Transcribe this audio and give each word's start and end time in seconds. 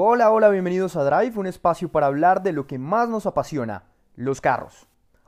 Hola, 0.00 0.30
hola, 0.30 0.48
bienvenidos 0.48 0.94
a 0.94 1.02
Drive, 1.02 1.36
un 1.40 1.48
espacio 1.48 1.90
para 1.90 2.06
hablar 2.06 2.44
de 2.44 2.52
lo 2.52 2.68
que 2.68 2.78
más 2.78 3.08
nos 3.08 3.26
apasiona, 3.26 3.82
los 4.14 4.40
carros. 4.40 4.86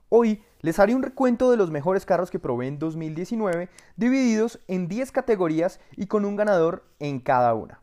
Hoy 0.09 0.45
les 0.61 0.79
haré 0.79 0.95
un 0.95 1.03
recuento 1.03 1.51
de 1.51 1.57
los 1.57 1.73
mejores 1.73 2.07
carros 2.07 2.31
que 2.31 2.39
probé 2.39 2.69
en 2.69 2.79
2019, 2.79 3.69
divididos 3.97 4.61
en 4.69 4.87
10 4.87 5.11
categorías 5.11 5.81
y 5.97 6.07
con 6.07 6.25
un 6.25 6.37
ganador 6.37 6.85
en 7.01 7.19
cada 7.19 7.53
una. 7.53 7.83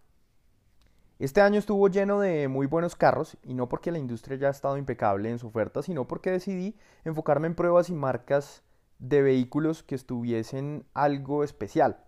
Este 1.20 1.42
año 1.42 1.60
estuvo 1.60 1.89
lleno 1.89 2.21
de 2.21 2.47
muy 2.47 2.68
buenos 2.68 2.96
carros 2.96 3.36
y 3.43 3.54
no 3.54 3.68
porque 3.68 3.92
la 3.92 4.00
industria 4.00 4.38
haya 4.38 4.50
estado 4.50 4.78
impecable 4.78 5.29
en 5.29 5.39
su 5.39 5.47
oferta, 5.47 5.83
sino 5.83 6.07
porque 6.07 6.32
decidí 6.32 6.78
enfocarme 7.04 7.47
en 7.47 7.56
pruebas 7.56 7.89
y 7.89 7.96
marcas 7.96 8.64
de 8.97 9.21
vehículos 9.21 9.83
que 9.83 9.96
estuviesen 9.96 10.86
algo 10.93 11.43
especial. 11.43 12.07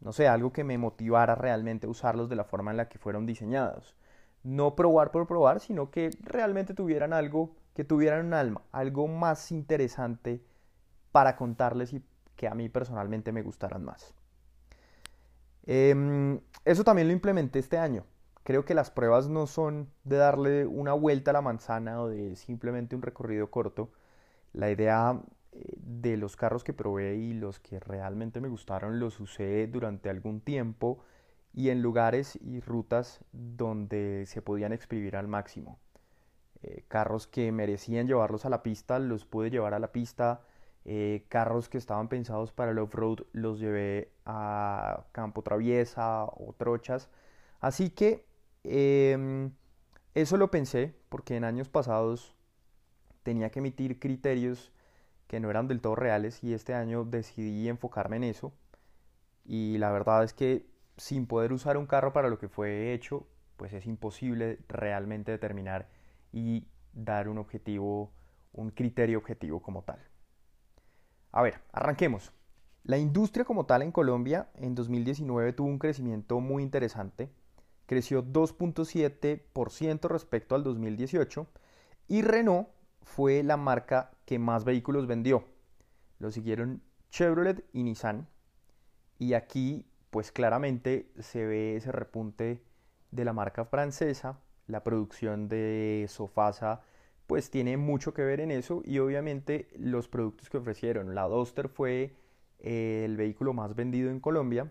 No 0.00 0.12
sé, 0.12 0.28
algo 0.28 0.52
que 0.52 0.64
me 0.64 0.78
motivara 0.78 1.34
realmente 1.34 1.86
a 1.86 1.90
usarlos 1.90 2.28
de 2.28 2.36
la 2.36 2.44
forma 2.44 2.70
en 2.70 2.76
la 2.76 2.88
que 2.88 2.98
fueron 2.98 3.26
diseñados. 3.26 3.96
No 4.42 4.76
probar 4.76 5.10
por 5.10 5.26
probar, 5.26 5.60
sino 5.60 5.90
que 5.90 6.10
realmente 6.20 6.74
tuvieran 6.74 7.12
algo, 7.12 7.56
que 7.74 7.84
tuvieran 7.84 8.26
un 8.26 8.34
alma, 8.34 8.62
algo 8.72 9.08
más 9.08 9.50
interesante 9.50 10.42
para 11.12 11.36
contarles 11.36 11.92
y 11.92 12.02
que 12.36 12.46
a 12.46 12.54
mí 12.54 12.68
personalmente 12.68 13.32
me 13.32 13.42
gustaran 13.42 13.84
más. 13.84 14.14
Em, 15.64 16.40
eso 16.64 16.84
también 16.84 17.08
lo 17.08 17.12
implementé 17.12 17.58
este 17.58 17.78
año. 17.78 18.04
Creo 18.44 18.64
que 18.64 18.74
las 18.74 18.90
pruebas 18.90 19.28
no 19.28 19.46
son 19.46 19.90
de 20.04 20.16
darle 20.16 20.66
una 20.66 20.92
vuelta 20.92 21.32
a 21.32 21.34
la 21.34 21.42
manzana 21.42 22.00
o 22.00 22.08
de 22.08 22.36
simplemente 22.36 22.94
un 22.94 23.02
recorrido 23.02 23.50
corto. 23.50 23.90
La 24.52 24.70
idea 24.70 25.20
de 25.76 26.16
los 26.16 26.36
carros 26.36 26.64
que 26.64 26.72
probé 26.72 27.16
y 27.16 27.32
los 27.34 27.58
que 27.60 27.80
realmente 27.80 28.40
me 28.40 28.48
gustaron 28.48 29.00
los 29.00 29.20
usé 29.20 29.66
durante 29.66 30.10
algún 30.10 30.40
tiempo 30.40 30.98
y 31.52 31.70
en 31.70 31.82
lugares 31.82 32.38
y 32.42 32.60
rutas 32.60 33.20
donde 33.32 34.24
se 34.26 34.42
podían 34.42 34.72
exprimir 34.72 35.16
al 35.16 35.26
máximo. 35.26 35.78
Eh, 36.62 36.84
carros 36.88 37.26
que 37.26 37.52
merecían 37.52 38.06
llevarlos 38.06 38.44
a 38.44 38.50
la 38.50 38.62
pista 38.62 38.98
los 38.98 39.24
pude 39.24 39.50
llevar 39.50 39.74
a 39.74 39.78
la 39.78 39.92
pista. 39.92 40.42
Eh, 40.84 41.24
carros 41.28 41.68
que 41.68 41.78
estaban 41.78 42.08
pensados 42.08 42.52
para 42.52 42.70
el 42.70 42.78
off-road 42.78 43.20
los 43.32 43.58
llevé 43.58 44.12
a 44.24 45.06
campo 45.12 45.42
traviesa 45.42 46.24
o 46.24 46.54
trochas. 46.56 47.08
Así 47.60 47.90
que 47.90 48.24
em, 48.64 49.52
eso 50.14 50.36
lo 50.36 50.50
pensé 50.50 50.94
porque 51.08 51.36
en 51.36 51.44
años 51.44 51.68
pasados 51.68 52.34
tenía 53.22 53.50
que 53.50 53.60
emitir 53.60 53.98
criterios 53.98 54.72
que 55.26 55.40
no 55.40 55.50
eran 55.50 55.68
del 55.68 55.80
todo 55.80 55.96
reales 55.96 56.42
y 56.42 56.54
este 56.54 56.74
año 56.74 57.04
decidí 57.04 57.68
enfocarme 57.68 58.16
en 58.16 58.24
eso. 58.24 58.52
Y 59.44 59.78
la 59.78 59.90
verdad 59.90 60.24
es 60.24 60.32
que 60.32 60.66
sin 60.96 61.26
poder 61.26 61.52
usar 61.52 61.76
un 61.76 61.86
carro 61.86 62.12
para 62.12 62.28
lo 62.28 62.38
que 62.38 62.48
fue 62.48 62.92
hecho, 62.92 63.26
pues 63.56 63.72
es 63.72 63.86
imposible 63.86 64.58
realmente 64.68 65.32
determinar 65.32 65.88
y 66.32 66.66
dar 66.92 67.28
un 67.28 67.38
objetivo, 67.38 68.12
un 68.52 68.70
criterio 68.70 69.18
objetivo 69.18 69.60
como 69.60 69.82
tal. 69.82 69.98
A 71.32 71.42
ver, 71.42 71.60
arranquemos. 71.72 72.32
La 72.82 72.98
industria 72.98 73.44
como 73.44 73.66
tal 73.66 73.82
en 73.82 73.92
Colombia 73.92 74.48
en 74.54 74.74
2019 74.74 75.52
tuvo 75.52 75.68
un 75.68 75.78
crecimiento 75.78 76.40
muy 76.40 76.62
interesante. 76.62 77.30
Creció 77.86 78.24
2.7% 78.24 80.08
respecto 80.08 80.54
al 80.54 80.62
2018 80.64 81.46
y 82.08 82.22
Renault 82.22 82.68
fue 83.06 83.42
la 83.44 83.56
marca 83.56 84.10
que 84.26 84.38
más 84.38 84.64
vehículos 84.64 85.06
vendió. 85.06 85.44
Lo 86.18 86.30
siguieron 86.32 86.82
Chevrolet 87.08 87.64
y 87.72 87.84
Nissan. 87.84 88.28
Y 89.18 89.32
aquí, 89.32 89.86
pues 90.10 90.32
claramente 90.32 91.12
se 91.20 91.46
ve 91.46 91.76
ese 91.76 91.92
repunte 91.92 92.62
de 93.12 93.24
la 93.24 93.32
marca 93.32 93.64
francesa. 93.64 94.40
La 94.66 94.82
producción 94.82 95.48
de 95.48 96.06
Sofasa, 96.08 96.82
pues 97.28 97.48
tiene 97.48 97.76
mucho 97.76 98.12
que 98.12 98.22
ver 98.22 98.40
en 98.40 98.50
eso. 98.50 98.82
Y 98.84 98.98
obviamente 98.98 99.68
los 99.78 100.08
productos 100.08 100.50
que 100.50 100.58
ofrecieron. 100.58 101.14
La 101.14 101.28
Duster 101.28 101.68
fue 101.68 102.16
eh, 102.58 103.02
el 103.04 103.16
vehículo 103.16 103.54
más 103.54 103.76
vendido 103.76 104.10
en 104.10 104.18
Colombia. 104.18 104.70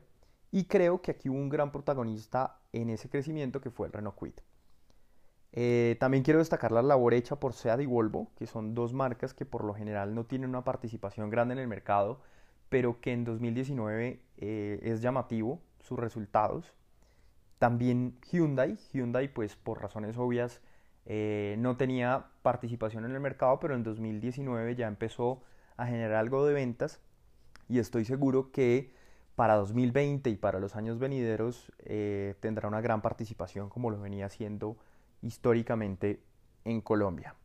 Y 0.52 0.66
creo 0.66 1.02
que 1.02 1.12
aquí 1.12 1.30
hubo 1.30 1.38
un 1.38 1.50
gran 1.50 1.72
protagonista 1.72 2.60
en 2.74 2.90
ese 2.90 3.10
crecimiento 3.10 3.62
que 3.62 3.72
fue 3.72 3.88
el 3.88 3.94
Renault 3.94 4.18
Kwid. 4.18 4.34
Eh, 5.58 5.96
también 6.02 6.22
quiero 6.24 6.40
destacar 6.40 6.74
la 6.74 6.82
labor 6.82 7.14
hecha 7.14 7.38
por 7.38 7.54
SEAT 7.54 7.80
y 7.80 7.86
Volvo, 7.86 8.30
que 8.36 8.46
son 8.46 8.76
dos 8.76 8.92
marcas 8.94 9.34
que 9.34 9.46
por 9.46 9.64
lo 9.64 9.74
general 9.74 10.14
no 10.14 10.26
tienen 10.26 10.50
una 10.50 10.66
participación 10.66 11.30
grande 11.30 11.54
en 11.54 11.60
el 11.60 11.68
mercado, 11.70 12.20
pero 12.68 13.00
que 13.00 13.14
en 13.14 13.24
2019 13.24 14.20
eh, 14.38 14.80
es 14.84 15.02
llamativo 15.02 15.62
sus 15.80 15.98
resultados. 15.98 16.74
También 17.58 18.18
Hyundai, 18.30 18.78
Hyundai 18.92 19.30
pues 19.34 19.56
por 19.56 19.82
razones 19.82 20.18
obvias 20.18 20.62
eh, 21.06 21.56
no 21.58 21.78
tenía 21.78 22.26
participación 22.42 23.06
en 23.06 23.12
el 23.12 23.22
mercado, 23.22 23.60
pero 23.62 23.76
en 23.76 23.84
2019 23.84 24.76
ya 24.76 24.88
empezó 24.88 25.42
a 25.78 25.86
generar 25.86 26.18
algo 26.18 26.46
de 26.46 26.54
ventas 26.54 27.00
y 27.70 27.80
estoy 27.80 28.04
seguro 28.04 28.52
que 28.52 28.92
para 29.36 29.56
2020 29.56 30.30
y 30.30 30.36
para 30.36 30.60
los 30.60 30.76
años 30.76 31.00
venideros 31.00 31.72
tendrá 32.40 32.68
una 32.68 32.82
gran 32.82 33.02
participación 33.02 33.70
como 33.70 33.90
lo 33.90 34.00
venía 34.00 34.28
haciendo 34.28 34.78
históricamente 35.26 36.22
en 36.64 36.82
Colombia. 36.82 37.36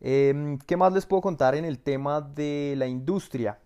Em, 0.00 0.58
¿Qué 0.58 0.76
más 0.76 0.92
les 0.92 1.06
puedo 1.06 1.22
contar 1.22 1.54
en 1.54 1.64
el 1.64 1.78
tema 1.78 2.20
de 2.20 2.74
la 2.76 2.86
industria? 2.86 3.58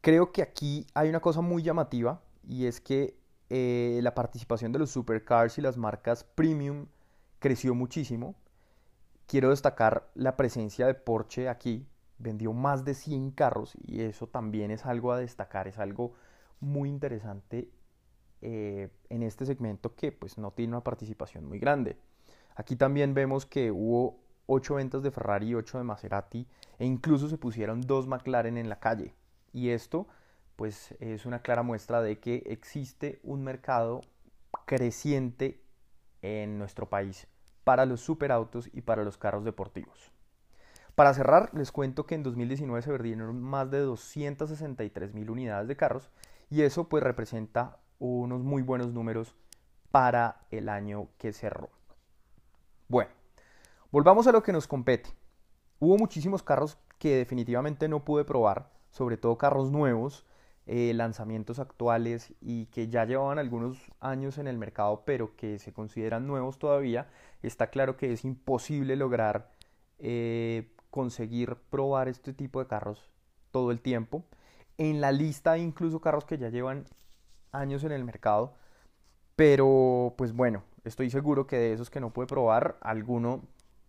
Creo 0.00 0.32
que 0.32 0.42
aquí 0.42 0.86
hay 0.94 1.08
una 1.08 1.20
cosa 1.20 1.40
muy 1.40 1.62
llamativa 1.62 2.20
y 2.48 2.66
es 2.66 2.80
que 2.80 3.16
eh, 3.50 4.00
la 4.02 4.14
participación 4.14 4.72
de 4.72 4.78
los 4.78 4.90
supercars 4.90 5.58
y 5.58 5.60
las 5.62 5.76
marcas 5.76 6.24
premium 6.24 6.86
creció 7.38 7.74
muchísimo. 7.74 8.34
Quiero 9.26 9.50
destacar 9.50 10.10
la 10.14 10.36
presencia 10.36 10.86
de 10.86 10.94
Porsche 10.94 11.48
aquí. 11.48 11.86
Vendió 12.18 12.52
más 12.52 12.84
de 12.84 12.94
100 12.94 13.32
carros 13.32 13.74
y 13.84 14.02
eso 14.02 14.28
también 14.28 14.70
es 14.70 14.86
algo 14.86 15.12
a 15.12 15.18
destacar, 15.18 15.66
es 15.68 15.78
algo 15.78 16.14
muy 16.60 16.88
interesante 16.88 17.68
eh, 18.40 18.90
en 19.08 19.22
este 19.22 19.46
segmento 19.46 19.94
que 19.94 20.12
pues 20.12 20.38
no 20.38 20.52
tiene 20.52 20.72
una 20.72 20.84
participación 20.84 21.44
muy 21.44 21.58
grande. 21.58 21.96
Aquí 22.54 22.76
también 22.76 23.14
vemos 23.14 23.46
que 23.46 23.70
hubo 23.70 24.20
8 24.46 24.74
ventas 24.74 25.02
de 25.02 25.10
Ferrari 25.10 25.48
y 25.48 25.54
8 25.54 25.78
de 25.78 25.84
Maserati 25.84 26.46
e 26.78 26.84
incluso 26.84 27.28
se 27.28 27.38
pusieron 27.38 27.80
dos 27.80 28.06
McLaren 28.06 28.58
en 28.58 28.68
la 28.68 28.80
calle. 28.80 29.14
Y 29.52 29.70
esto 29.70 30.06
pues 30.56 30.94
es 31.00 31.26
una 31.26 31.40
clara 31.40 31.62
muestra 31.62 32.02
de 32.02 32.18
que 32.20 32.42
existe 32.46 33.20
un 33.22 33.42
mercado 33.42 34.02
creciente 34.66 35.62
en 36.20 36.58
nuestro 36.58 36.88
país 36.88 37.26
para 37.64 37.86
los 37.86 38.00
superautos 38.00 38.68
y 38.72 38.82
para 38.82 39.02
los 39.02 39.16
carros 39.16 39.44
deportivos. 39.44 40.12
Para 40.94 41.14
cerrar, 41.14 41.54
les 41.54 41.72
cuento 41.72 42.06
que 42.06 42.14
en 42.14 42.22
2019 42.22 42.82
se 42.82 42.92
vendieron 42.92 43.40
más 43.40 43.70
de 43.70 43.78
263 43.78 45.14
mil 45.14 45.30
unidades 45.30 45.68
de 45.68 45.76
carros 45.76 46.10
y 46.50 46.62
eso 46.62 46.88
pues 46.88 47.02
representa 47.02 47.78
unos 47.98 48.42
muy 48.42 48.62
buenos 48.62 48.92
números 48.92 49.34
para 49.90 50.42
el 50.50 50.68
año 50.68 51.08
que 51.18 51.32
cerró. 51.32 51.70
Bueno, 52.92 53.10
volvamos 53.90 54.26
a 54.26 54.32
lo 54.32 54.42
que 54.42 54.52
nos 54.52 54.68
compete. 54.68 55.08
Hubo 55.80 55.96
muchísimos 55.96 56.42
carros 56.42 56.76
que 56.98 57.16
definitivamente 57.16 57.88
no 57.88 58.04
pude 58.04 58.26
probar, 58.26 58.68
sobre 58.90 59.16
todo 59.16 59.38
carros 59.38 59.70
nuevos, 59.70 60.26
eh, 60.66 60.92
lanzamientos 60.92 61.58
actuales 61.58 62.34
y 62.42 62.66
que 62.66 62.88
ya 62.88 63.06
llevaban 63.06 63.38
algunos 63.38 63.78
años 64.00 64.36
en 64.36 64.46
el 64.46 64.58
mercado, 64.58 65.04
pero 65.06 65.34
que 65.36 65.58
se 65.58 65.72
consideran 65.72 66.26
nuevos 66.26 66.58
todavía. 66.58 67.08
Está 67.42 67.68
claro 67.68 67.96
que 67.96 68.12
es 68.12 68.26
imposible 68.26 68.94
lograr 68.94 69.50
eh, 69.98 70.76
conseguir 70.90 71.56
probar 71.70 72.08
este 72.08 72.34
tipo 72.34 72.60
de 72.60 72.66
carros 72.66 73.10
todo 73.52 73.70
el 73.70 73.80
tiempo. 73.80 74.26
En 74.76 75.00
la 75.00 75.12
lista 75.12 75.52
hay 75.52 75.62
incluso 75.62 76.02
carros 76.02 76.26
que 76.26 76.36
ya 76.36 76.50
llevan 76.50 76.84
años 77.52 77.84
en 77.84 77.92
el 77.92 78.04
mercado, 78.04 78.52
pero 79.42 80.14
pues 80.16 80.32
bueno, 80.32 80.62
estoy 80.84 81.10
seguro 81.10 81.48
que 81.48 81.56
de 81.56 81.72
esos 81.72 81.90
que 81.90 81.98
no 81.98 82.12
pude 82.12 82.28
probar, 82.28 82.76
alguno 82.80 83.42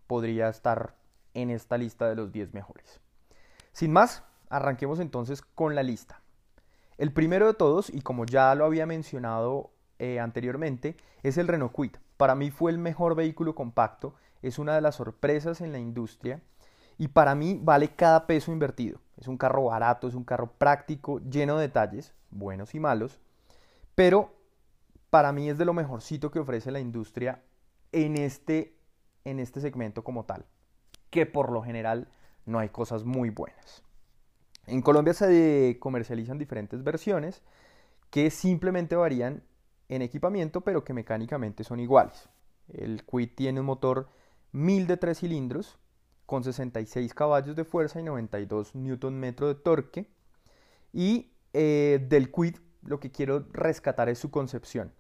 podría 0.08 0.50
estar 0.50 0.96
en 1.36 1.52
esta 1.52 1.78
lista 1.78 2.10
de 2.10 2.16
los 2.16 2.32
10 2.32 2.56
mejores. 2.56 3.00
Sin 3.72 3.94
más, 3.94 4.24
arranquemos 4.50 5.00
entonces 5.00 5.44
con 5.44 5.76
la 5.76 5.84
lista. 5.84 6.22
El 6.98 7.14
primero 7.14 7.46
de 7.46 7.54
todos, 7.54 7.92
y 7.92 8.02
como 8.02 8.26
ya 8.26 8.56
lo 8.56 8.66
había 8.66 8.88
mencionado 8.88 9.70
eh, 10.00 10.20
anteriormente, 10.20 10.98
es 11.22 11.38
el 11.38 11.48
Renault 11.48 11.72
Kwid. 11.72 11.98
Para 12.18 12.34
mí 12.34 12.50
fue 12.50 12.72
el 12.72 12.80
mejor 12.80 13.14
vehículo 13.14 13.54
compacto, 13.54 14.16
es 14.42 14.58
una 14.58 14.74
de 14.74 14.82
las 14.82 14.96
sorpresas 14.96 15.62
en 15.62 15.72
la 15.72 15.78
industria 15.78 16.42
y 16.98 17.10
para 17.10 17.36
mí 17.36 17.60
vale 17.62 17.90
cada 17.90 18.26
peso 18.26 18.52
invertido. 18.52 19.02
Es 19.18 19.28
un 19.28 19.38
carro 19.38 19.66
barato, 19.66 20.08
es 20.08 20.16
un 20.16 20.24
carro 20.24 20.52
práctico, 20.58 21.20
lleno 21.20 21.58
de 21.58 21.68
detalles, 21.68 22.16
buenos 22.32 22.74
y 22.74 22.80
malos, 22.80 23.20
pero 23.94 24.34
para 25.14 25.32
mí 25.32 25.48
es 25.48 25.60
de 25.60 25.66
lo 25.66 25.76
mejorcito 25.76 26.32
que 26.32 26.40
ofrece 26.40 26.72
la 26.72 26.80
industria 26.80 27.44
en 27.92 28.18
este, 28.18 28.80
en 29.26 29.40
este 29.40 29.62
segmento 29.62 30.04
como 30.04 30.26
tal, 30.26 30.48
que 31.12 31.28
por 31.28 31.52
lo 31.52 31.62
general 31.62 32.08
no 32.48 32.58
hay 32.58 32.70
cosas 32.70 33.04
muy 33.04 33.30
buenas. 33.30 33.84
En 34.66 34.82
Colombia 34.82 35.14
se 35.14 35.78
comercializan 35.80 36.40
diferentes 36.40 36.84
versiones 36.84 37.44
que 38.10 38.32
simplemente 38.32 38.96
varían 38.96 39.44
en 39.88 40.02
equipamiento, 40.02 40.62
pero 40.62 40.84
que 40.84 40.96
mecánicamente 40.96 41.64
son 41.64 41.80
iguales. 41.80 42.28
El 42.68 43.06
Quid 43.06 43.36
tiene 43.36 43.60
un 43.60 43.68
motor 43.68 44.10
1000 44.52 44.88
de 44.88 44.98
3 44.98 45.20
cilindros 45.20 45.78
con 46.26 46.44
66 46.44 47.14
caballos 47.14 47.56
de 47.56 47.66
fuerza 47.66 48.00
y 48.00 48.04
92 48.04 48.74
Nm 48.74 49.22
de 49.22 49.54
torque. 49.64 50.08
Y 50.92 51.36
eh, 51.54 52.04
del 52.10 52.32
Quid 52.32 52.56
lo 52.82 53.00
que 53.00 53.12
quiero 53.12 53.46
rescatar 53.52 54.10
es 54.10 54.18
su 54.18 54.32
concepción. 54.32 54.92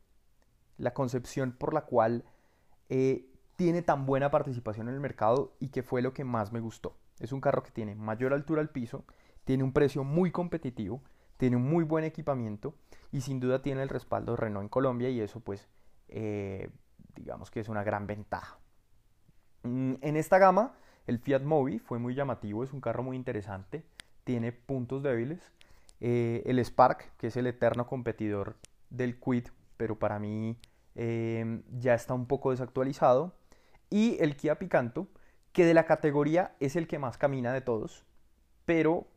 La 0.78 0.94
concepción 0.94 1.52
por 1.52 1.74
la 1.74 1.82
cual 1.82 2.24
eh, 2.90 3.26
tiene 3.56 3.82
tan 3.82 4.06
buena 4.06 4.32
participación 4.32 4.88
en 4.88 4.96
el 4.96 5.00
mercado 5.00 5.54
y 5.60 5.70
que 5.70 5.84
fue 5.84 6.02
lo 6.02 6.14
que 6.14 6.24
más 6.24 6.52
me 6.52 6.60
gustó. 6.60 6.96
Es 7.20 7.32
un 7.32 7.42
carro 7.42 7.64
que 7.64 7.72
tiene 7.72 7.96
mayor 7.96 8.34
altura 8.34 8.62
al 8.62 8.70
piso, 8.70 9.06
tiene 9.46 9.64
un 9.64 9.74
precio 9.74 10.04
muy 10.04 10.32
competitivo, 10.32 11.02
tiene 11.38 11.56
un 11.56 11.64
muy 11.64 11.84
buen 11.84 12.04
equipamiento 12.04 12.76
y 13.12 13.22
sin 13.22 13.40
duda 13.40 13.62
tiene 13.62 13.84
el 13.84 13.90
respaldo 13.90 14.36
Renault 14.36 14.64
en 14.64 14.70
Colombia 14.70 15.10
y 15.10 15.22
eso 15.22 15.40
pues 15.40 15.68
eh, 16.10 16.70
digamos 17.16 17.52
que 17.52 17.60
es 17.60 17.70
una 17.70 17.84
gran 17.84 18.08
ventaja. 18.08 18.58
Mm, 19.64 19.94
en 20.02 20.18
esta 20.18 20.38
gama 20.40 20.74
el 21.06 21.20
Fiat 21.20 21.44
Mobi 21.44 21.80
fue 21.80 22.00
muy 22.00 22.16
llamativo, 22.16 22.64
es 22.64 22.74
un 22.74 22.82
carro 22.82 23.04
muy 23.04 23.18
interesante, 23.18 23.84
tiene 24.24 24.52
puntos 24.52 25.04
débiles. 25.04 25.52
Eh, 26.00 26.44
el 26.46 26.60
Spark, 26.60 27.16
que 27.18 27.28
es 27.28 27.38
el 27.38 27.48
eterno 27.48 27.88
competidor 27.88 28.56
del 28.90 29.20
Quid, 29.20 29.48
pero 29.78 30.00
para 30.00 30.20
mí 30.20 30.58
eh, 30.96 31.62
ya 31.80 31.94
está 31.94 32.14
un 32.14 32.28
poco 32.28 32.52
desactualizado. 32.52 33.36
Y 33.90 34.18
el 34.20 34.36
Kia 34.36 34.58
Picanto, 34.58 35.08
que 35.52 35.66
de 35.66 35.74
la 35.74 35.86
categoría 35.86 36.56
es 36.60 36.76
el 36.76 36.88
que 36.88 37.00
más 37.00 37.18
camina 37.18 37.54
de 37.54 37.62
todos, 37.62 38.06
pero 38.66 39.08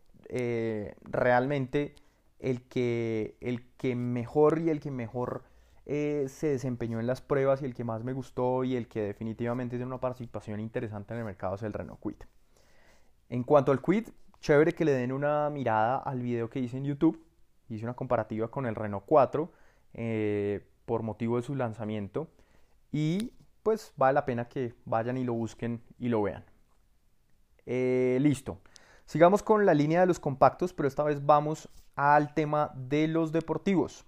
realmente 1.04 1.94
el 2.40 2.62
que, 2.68 3.36
el 3.40 3.70
que 3.76 3.94
mejor 3.94 4.58
y 4.58 4.70
el 4.70 4.80
que 4.80 4.90
mejor 4.90 5.44
eh, 5.88 6.26
se 6.28 6.48
desempeñó 6.48 6.98
en 6.98 7.06
las 7.06 7.20
pruebas 7.20 7.62
y 7.62 7.64
el 7.64 7.74
que 7.74 7.84
más 7.84 8.02
me 8.02 8.12
gustó 8.12 8.64
y 8.64 8.74
el 8.74 8.88
que 8.88 9.02
definitivamente 9.02 9.76
tiene 9.76 9.86
una 9.86 10.00
participación 10.00 10.58
interesante 10.58 11.14
en 11.14 11.20
el 11.20 11.24
mercado 11.24 11.54
es 11.54 11.62
el 11.62 11.72
Renault 11.72 12.00
Quid. 12.02 12.16
En 13.28 13.44
cuanto 13.44 13.70
al 13.70 13.80
Quid, 13.80 14.08
chévere 14.40 14.72
que 14.72 14.84
le 14.84 14.92
den 14.92 15.12
una 15.12 15.48
mirada 15.48 15.98
al 15.98 16.20
video 16.20 16.50
que 16.50 16.58
hice 16.58 16.76
en 16.76 16.84
YouTube. 16.84 17.24
Hice 17.68 17.84
una 17.84 17.94
comparativa 17.94 18.48
con 18.48 18.66
el 18.66 18.74
Renault 18.74 19.04
4 19.06 19.52
eh, 19.94 20.66
por 20.84 21.02
motivo 21.02 21.36
de 21.36 21.42
su 21.42 21.54
lanzamiento 21.54 22.28
y 22.92 23.32
pues 23.62 23.92
vale 23.96 24.14
la 24.14 24.24
pena 24.24 24.48
que 24.48 24.74
vayan 24.84 25.16
y 25.16 25.24
lo 25.24 25.34
busquen 25.34 25.82
y 25.98 26.08
lo 26.08 26.22
vean. 26.22 26.44
Eh, 27.66 28.18
listo. 28.20 28.60
Sigamos 29.06 29.42
con 29.42 29.66
la 29.66 29.74
línea 29.74 30.00
de 30.00 30.06
los 30.06 30.20
compactos, 30.20 30.72
pero 30.72 30.88
esta 30.88 31.02
vez 31.02 31.24
vamos 31.24 31.68
al 31.94 32.34
tema 32.34 32.72
de 32.74 33.08
los 33.08 33.32
deportivos. 33.32 34.04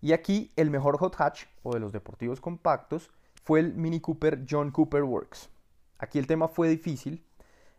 Y 0.00 0.12
aquí 0.12 0.52
el 0.56 0.70
mejor 0.70 0.98
hot 0.98 1.16
hatch 1.18 1.44
o 1.62 1.72
de 1.72 1.80
los 1.80 1.92
deportivos 1.92 2.40
compactos 2.40 3.10
fue 3.42 3.60
el 3.60 3.74
Mini 3.74 4.00
Cooper 4.00 4.44
John 4.48 4.70
Cooper 4.70 5.02
Works. 5.02 5.50
Aquí 5.98 6.18
el 6.18 6.26
tema 6.26 6.48
fue 6.48 6.68
difícil. 6.68 7.24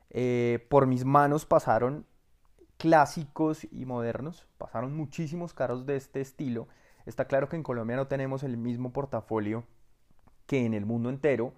Eh, 0.10 0.66
por 0.70 0.88
mis 0.88 1.06
manos 1.06 1.46
pasaron 1.46 2.06
clásicos 2.78 3.66
y 3.72 3.86
modernos. 3.86 4.48
Pasaron 4.58 4.96
muchísimos 4.96 5.54
carros 5.54 5.86
de 5.86 5.96
este 5.96 6.22
estilo. 6.22 6.68
Está 7.10 7.26
claro 7.26 7.50
que 7.50 7.56
en 7.56 7.64
Colombia 7.64 7.96
no 7.96 8.08
tenemos 8.08 8.44
el 8.44 8.56
mismo 8.56 8.94
portafolio 8.94 9.64
que 10.46 10.64
en 10.64 10.76
el 10.76 10.86
mundo 10.86 11.10
entero, 11.10 11.54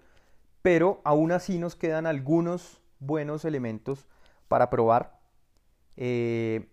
pero 0.62 1.02
aún 1.04 1.30
así 1.30 1.58
nos 1.58 1.76
quedan 1.76 2.06
algunos 2.06 2.80
buenos 3.00 3.44
elementos 3.44 4.08
para 4.48 4.70
probar. 4.70 5.20
Eh, 5.98 6.70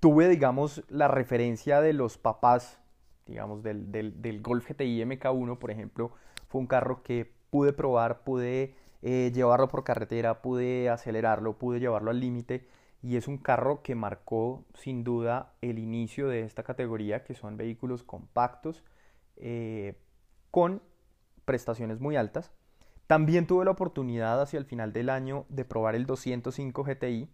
tuve, 0.00 0.28
digamos, 0.28 0.84
la 0.88 1.08
referencia 1.08 1.80
de 1.80 1.94
los 1.94 2.18
papás, 2.18 2.78
digamos, 3.24 3.62
del, 3.62 3.90
del, 3.90 4.42
Golf 4.42 4.68
GTI 4.68 5.04
MK1, 5.04 5.58
por 5.58 5.70
ejemplo, 5.70 6.12
fue 6.48 6.60
un 6.60 6.66
carro 6.66 7.02
que 7.02 7.32
pude 7.48 7.72
probar, 7.72 8.22
pude 8.22 8.74
eh, 9.00 9.32
llevarlo 9.34 9.68
por 9.68 9.82
carretera, 9.82 10.42
pude 10.42 10.90
acelerarlo, 10.90 11.58
pude 11.58 11.80
llevarlo 11.80 12.10
al 12.10 12.20
límite 12.20 12.68
y 13.02 13.16
es 13.16 13.28
un 13.28 13.38
carro 13.38 13.82
que 13.82 13.94
marcó 13.94 14.64
sin 14.74 15.04
duda 15.04 15.54
el 15.60 15.78
inicio 15.78 16.28
de 16.28 16.42
esta 16.42 16.62
categoría, 16.62 17.24
que 17.24 17.34
son 17.34 17.56
vehículos 17.56 18.02
compactos 18.02 18.82
eh, 19.36 20.00
con 20.50 20.82
prestaciones 21.44 22.00
muy 22.00 22.16
altas. 22.16 22.52
También 23.06 23.46
tuve 23.46 23.64
la 23.64 23.70
oportunidad 23.70 24.40
hacia 24.40 24.58
el 24.58 24.66
final 24.66 24.92
del 24.92 25.10
año 25.10 25.46
de 25.48 25.64
probar 25.64 25.94
el 25.94 26.06
205 26.06 26.84
GTI, 26.84 27.30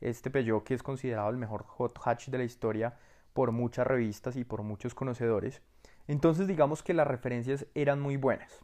este 0.00 0.30
Peugeot 0.30 0.62
que 0.62 0.74
es 0.74 0.82
considerado 0.82 1.30
el 1.30 1.38
mejor 1.38 1.64
hot 1.64 1.98
hatch 2.04 2.28
de 2.28 2.38
la 2.38 2.44
historia 2.44 2.98
por 3.32 3.52
muchas 3.52 3.86
revistas 3.86 4.36
y 4.36 4.44
por 4.44 4.62
muchos 4.62 4.94
conocedores. 4.94 5.62
Entonces 6.06 6.46
digamos 6.46 6.82
que 6.82 6.94
las 6.94 7.08
referencias 7.08 7.66
eran 7.74 8.00
muy 8.00 8.16
buenas. 8.16 8.60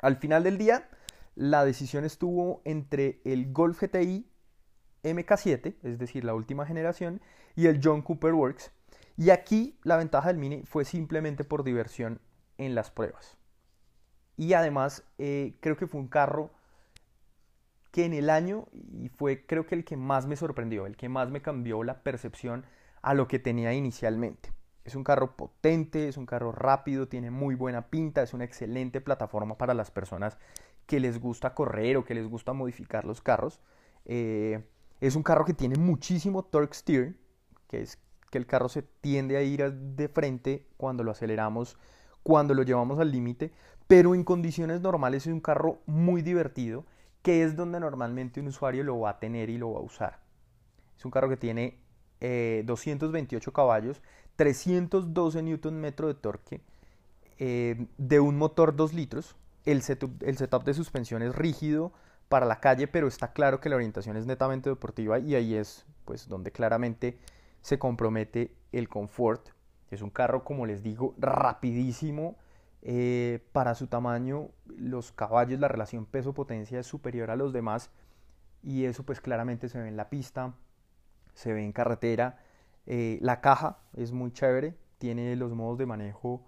Al 0.00 0.16
final 0.16 0.42
del 0.44 0.58
día, 0.58 0.88
la 1.34 1.64
decisión 1.64 2.04
estuvo 2.04 2.60
entre 2.64 3.20
el 3.24 3.52
Golf 3.52 3.80
GTI 3.80 4.29
MK7, 5.02 5.74
es 5.82 5.98
decir, 5.98 6.24
la 6.24 6.34
última 6.34 6.66
generación, 6.66 7.20
y 7.56 7.66
el 7.66 7.80
John 7.82 8.02
Cooper 8.02 8.34
Works. 8.34 8.72
Y 9.16 9.30
aquí 9.30 9.78
la 9.82 9.96
ventaja 9.96 10.28
del 10.28 10.38
Mini 10.38 10.62
fue 10.64 10.84
simplemente 10.84 11.44
por 11.44 11.64
diversión 11.64 12.20
en 12.58 12.74
las 12.74 12.90
pruebas. 12.90 13.36
Y 14.36 14.54
además 14.54 15.04
eh, 15.18 15.56
creo 15.60 15.76
que 15.76 15.86
fue 15.86 16.00
un 16.00 16.08
carro 16.08 16.50
que 17.90 18.04
en 18.04 18.12
el 18.12 18.30
año, 18.30 18.68
y 18.72 19.08
fue 19.08 19.44
creo 19.44 19.66
que 19.66 19.74
el 19.74 19.84
que 19.84 19.96
más 19.96 20.26
me 20.26 20.36
sorprendió, 20.36 20.86
el 20.86 20.96
que 20.96 21.08
más 21.08 21.28
me 21.30 21.42
cambió 21.42 21.82
la 21.82 22.02
percepción 22.02 22.64
a 23.02 23.14
lo 23.14 23.28
que 23.28 23.38
tenía 23.38 23.72
inicialmente. 23.74 24.52
Es 24.84 24.94
un 24.94 25.04
carro 25.04 25.36
potente, 25.36 26.08
es 26.08 26.16
un 26.16 26.26
carro 26.26 26.52
rápido, 26.52 27.08
tiene 27.08 27.30
muy 27.30 27.54
buena 27.54 27.88
pinta, 27.88 28.22
es 28.22 28.32
una 28.32 28.44
excelente 28.44 29.00
plataforma 29.00 29.58
para 29.58 29.74
las 29.74 29.90
personas 29.90 30.38
que 30.86 31.00
les 31.00 31.20
gusta 31.20 31.54
correr 31.54 31.96
o 31.96 32.04
que 32.04 32.14
les 32.14 32.26
gusta 32.26 32.52
modificar 32.52 33.04
los 33.04 33.20
carros. 33.20 33.60
Eh, 34.06 34.64
es 35.00 35.16
un 35.16 35.22
carro 35.22 35.44
que 35.44 35.54
tiene 35.54 35.76
muchísimo 35.76 36.44
torque 36.44 36.74
steer, 36.74 37.16
que 37.66 37.82
es 37.82 37.98
que 38.30 38.38
el 38.38 38.46
carro 38.46 38.68
se 38.68 38.82
tiende 38.82 39.36
a 39.36 39.42
ir 39.42 39.72
de 39.72 40.08
frente 40.08 40.66
cuando 40.76 41.02
lo 41.02 41.10
aceleramos, 41.10 41.76
cuando 42.22 42.54
lo 42.54 42.62
llevamos 42.62 42.98
al 43.00 43.10
límite, 43.10 43.52
pero 43.86 44.14
en 44.14 44.24
condiciones 44.24 44.80
normales 44.80 45.26
es 45.26 45.32
un 45.32 45.40
carro 45.40 45.80
muy 45.86 46.22
divertido 46.22 46.84
que 47.22 47.42
es 47.42 47.56
donde 47.56 47.80
normalmente 47.80 48.40
un 48.40 48.46
usuario 48.46 48.84
lo 48.84 49.00
va 49.00 49.10
a 49.10 49.18
tener 49.18 49.50
y 49.50 49.58
lo 49.58 49.72
va 49.72 49.80
a 49.80 49.82
usar. 49.82 50.20
Es 50.96 51.04
un 51.04 51.10
carro 51.10 51.28
que 51.28 51.36
tiene 51.36 51.78
228 52.20 53.50
eh, 53.50 53.52
caballos, 53.52 54.00
312 54.36 55.42
Nm 55.42 55.82
de 55.82 56.14
torque, 56.14 56.60
eh, 57.38 57.86
de 57.98 58.20
un 58.20 58.36
motor 58.36 58.76
2 58.76 58.94
litros. 58.94 59.36
El 59.64 59.82
setup, 59.82 60.22
el 60.22 60.38
setup 60.38 60.64
de 60.64 60.72
suspensión 60.72 61.22
es 61.22 61.34
rígido 61.34 61.92
para 62.30 62.46
la 62.46 62.60
calle, 62.60 62.86
pero 62.86 63.08
está 63.08 63.32
claro 63.32 63.60
que 63.60 63.68
la 63.68 63.74
orientación 63.74 64.16
es 64.16 64.24
netamente 64.24 64.70
deportiva 64.70 65.18
y 65.18 65.34
ahí 65.34 65.56
es 65.56 65.84
pues 66.04 66.28
donde 66.28 66.52
claramente 66.52 67.18
se 67.60 67.80
compromete 67.80 68.54
el 68.70 68.88
confort. 68.88 69.48
Es 69.90 70.00
un 70.00 70.10
carro, 70.10 70.44
como 70.44 70.64
les 70.64 70.84
digo, 70.84 71.12
rapidísimo, 71.18 72.36
eh, 72.82 73.44
para 73.50 73.74
su 73.74 73.88
tamaño, 73.88 74.50
los 74.66 75.10
caballos, 75.10 75.58
la 75.58 75.66
relación 75.66 76.06
peso-potencia 76.06 76.78
es 76.78 76.86
superior 76.86 77.32
a 77.32 77.36
los 77.36 77.52
demás 77.52 77.90
y 78.62 78.84
eso 78.84 79.02
pues 79.02 79.20
claramente 79.20 79.68
se 79.68 79.80
ve 79.80 79.88
en 79.88 79.96
la 79.96 80.08
pista, 80.08 80.54
se 81.34 81.52
ve 81.52 81.64
en 81.64 81.72
carretera. 81.72 82.38
Eh, 82.86 83.18
la 83.22 83.40
caja 83.40 83.80
es 83.96 84.12
muy 84.12 84.30
chévere, 84.30 84.76
tiene 84.98 85.34
los 85.34 85.52
modos 85.52 85.78
de 85.78 85.86
manejo 85.86 86.46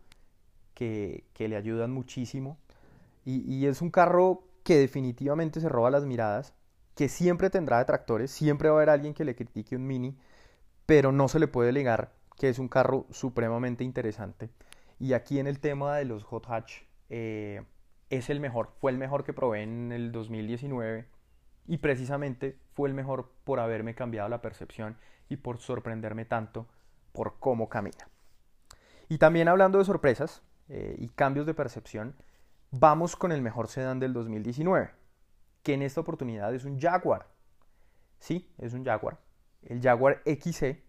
que, 0.74 1.24
le 1.38 1.56
ayudan 1.56 1.90
muchísimo 1.90 2.56
y, 3.24 3.66
es 3.66 3.82
un 3.82 3.90
carro 3.90 4.44
que 4.62 4.78
definitivamente 4.78 5.61
se 5.61 5.69
roba 5.69 5.90
las 5.90 6.04
miradas, 6.04 6.54
que 6.95 7.09
siempre 7.09 7.50
tendrá 7.50 7.78
detractores, 7.78 8.31
siempre 8.31 8.69
va 8.69 8.76
a 8.76 8.78
haber 8.78 8.90
alguien 8.90 9.14
que 9.14 9.25
le 9.25 9.35
critique 9.35 9.76
un 9.76 9.87
mini, 9.87 10.16
pero 10.87 11.12
no 11.12 11.28
se 11.28 11.38
le 11.38 11.49
puede 11.49 11.73
negar 11.73 12.12
que 12.38 12.49
es 12.49 12.59
un 12.59 12.69
carro 12.69 13.07
supremamente 13.11 13.85
interesante. 13.85 14.50
Y 14.99 15.12
aquí 15.12 15.38
en 15.38 15.47
el 15.47 15.61
tema 15.61 15.97
de 15.97 16.04
los 16.04 16.25
hot 16.25 16.47
hatch 16.49 16.83
eh, 17.09 17.62
es 18.11 18.31
el 18.31 18.40
mejor, 18.40 18.73
fue 18.81 18.90
el 18.90 18.99
mejor 18.99 19.25
que 19.25 19.33
probé 19.33 19.62
en 19.62 19.92
el 19.92 20.12
2019 20.12 21.07
y 21.66 21.78
precisamente 21.78 22.59
fue 22.75 22.88
el 22.88 22.95
mejor 22.95 23.31
por 23.45 23.61
haberme 23.61 23.95
cambiado 23.95 24.28
la 24.28 24.42
percepción 24.42 24.97
y 25.28 25.37
por 25.37 25.59
sorprenderme 25.59 26.25
tanto 26.25 26.66
por 27.12 27.38
cómo 27.38 27.69
camina. 27.69 28.09
Y 29.09 29.19
también 29.19 29.49
hablando 29.49 29.78
de 29.78 29.85
sorpresas 29.85 30.42
eh, 30.69 30.97
y 30.99 31.09
cambios 31.09 31.47
de 31.47 31.54
percepción, 31.54 32.16
vamos 32.73 33.17
con 33.17 33.31
el 33.33 33.43
mejor 33.43 33.69
sedán 33.69 34.00
del 34.00 34.12
2019, 34.14 34.91
que 35.62 35.75
en 35.75 35.83
esta 35.83 36.00
oportunidad 36.00 36.52
es 36.55 36.64
un 36.64 36.81
Jaguar. 36.81 37.29
Sí, 38.19 38.50
es 38.59 38.73
un 38.73 38.85
Jaguar. 38.85 39.21
El 39.62 39.81
Jaguar 39.81 40.23
XC 40.25 40.83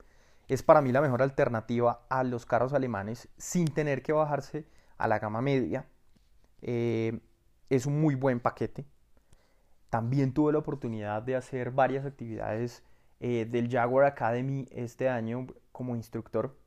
es 0.47 0.63
para 0.63 0.81
mí 0.81 0.91
la 0.91 1.01
mejor 1.01 1.21
alternativa 1.21 2.05
a 2.09 2.23
los 2.23 2.45
carros 2.45 2.73
alemanes 2.73 3.29
sin 3.37 3.67
tener 3.67 4.01
que 4.01 4.13
bajarse 4.13 4.65
a 4.97 5.07
la 5.07 5.19
gama 5.19 5.41
media. 5.41 5.85
Eh, 6.61 7.19
es 7.69 7.85
un 7.85 7.99
muy 8.01 8.15
buen 8.15 8.39
paquete. 8.39 8.85
También 9.89 10.33
tuve 10.33 10.53
la 10.53 10.59
oportunidad 10.59 11.21
de 11.21 11.35
hacer 11.35 11.71
varias 11.71 12.05
actividades 12.05 12.83
eh, 13.19 13.45
del 13.45 13.69
Jaguar 13.69 14.05
Academy 14.05 14.67
este 14.71 15.09
año 15.09 15.47
como 15.71 15.95
instructor. 15.95 16.57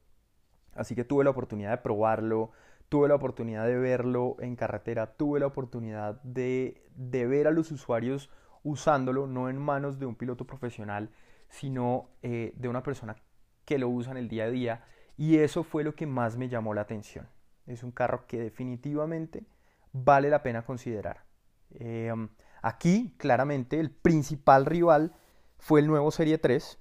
Así 0.74 0.94
que 0.94 1.04
tuve 1.04 1.24
la 1.24 1.30
oportunidad 1.30 1.70
de 1.70 1.78
probarlo, 1.78 2.52
tuve 2.88 3.08
la 3.08 3.14
oportunidad 3.14 3.66
de 3.66 3.76
verlo 3.76 4.36
en 4.40 4.56
carretera, 4.56 5.16
tuve 5.16 5.40
la 5.40 5.46
oportunidad 5.46 6.20
de, 6.22 6.84
de 6.94 7.26
ver 7.26 7.46
a 7.46 7.50
los 7.50 7.70
usuarios 7.70 8.30
usándolo, 8.62 9.26
no 9.26 9.48
en 9.48 9.58
manos 9.58 9.98
de 9.98 10.06
un 10.06 10.16
piloto 10.16 10.46
profesional, 10.46 11.10
sino 11.48 12.10
eh, 12.22 12.52
de 12.56 12.68
una 12.68 12.82
persona 12.82 13.16
que 13.64 13.78
lo 13.78 13.88
usa 13.88 14.12
en 14.12 14.18
el 14.18 14.28
día 14.28 14.44
a 14.44 14.50
día. 14.50 14.84
Y 15.16 15.38
eso 15.38 15.62
fue 15.62 15.84
lo 15.84 15.94
que 15.94 16.06
más 16.06 16.36
me 16.36 16.48
llamó 16.48 16.74
la 16.74 16.82
atención. 16.82 17.28
Es 17.66 17.82
un 17.82 17.92
carro 17.92 18.26
que 18.26 18.38
definitivamente 18.38 19.46
vale 19.92 20.30
la 20.30 20.42
pena 20.42 20.64
considerar. 20.64 21.24
Em, 21.70 22.28
aquí, 22.62 23.14
claramente, 23.18 23.80
el 23.80 23.90
principal 23.90 24.66
rival 24.66 25.14
fue 25.58 25.80
el 25.80 25.86
nuevo 25.86 26.10
Serie 26.10 26.38
3, 26.38 26.78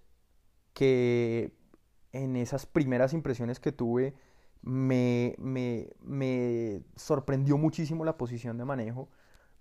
que 0.74 1.56
en 2.12 2.36
esas 2.36 2.66
primeras 2.66 3.14
impresiones 3.14 3.60
que 3.60 3.72
tuve 3.72 4.16
me, 4.66 5.94
sorprendió 6.96 7.58
muchísimo 7.58 8.04
la 8.04 8.18
posición 8.18 8.58
de 8.58 8.66
manejo. 8.66 9.10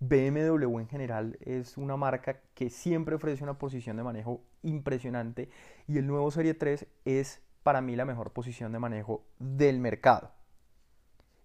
BMW 0.00 0.80
en 0.80 0.88
general 0.88 1.38
es 1.40 1.78
una 1.78 1.96
marca 1.96 2.40
que 2.54 2.68
siempre 2.68 3.14
ofrece 3.14 3.44
una 3.44 3.58
posición 3.58 3.96
de 3.96 4.02
manejo 4.02 4.42
impresionante 4.62 5.48
y 5.86 5.98
el 5.98 6.06
nuevo 6.06 6.30
Serie 6.30 6.54
3 6.54 6.86
es 7.04 7.40
para 7.62 7.80
mí 7.80 7.96
la 7.96 8.04
mejor 8.04 8.32
posición 8.32 8.72
de 8.72 8.78
manejo 8.78 9.24
del 9.38 9.78
mercado. 9.78 10.32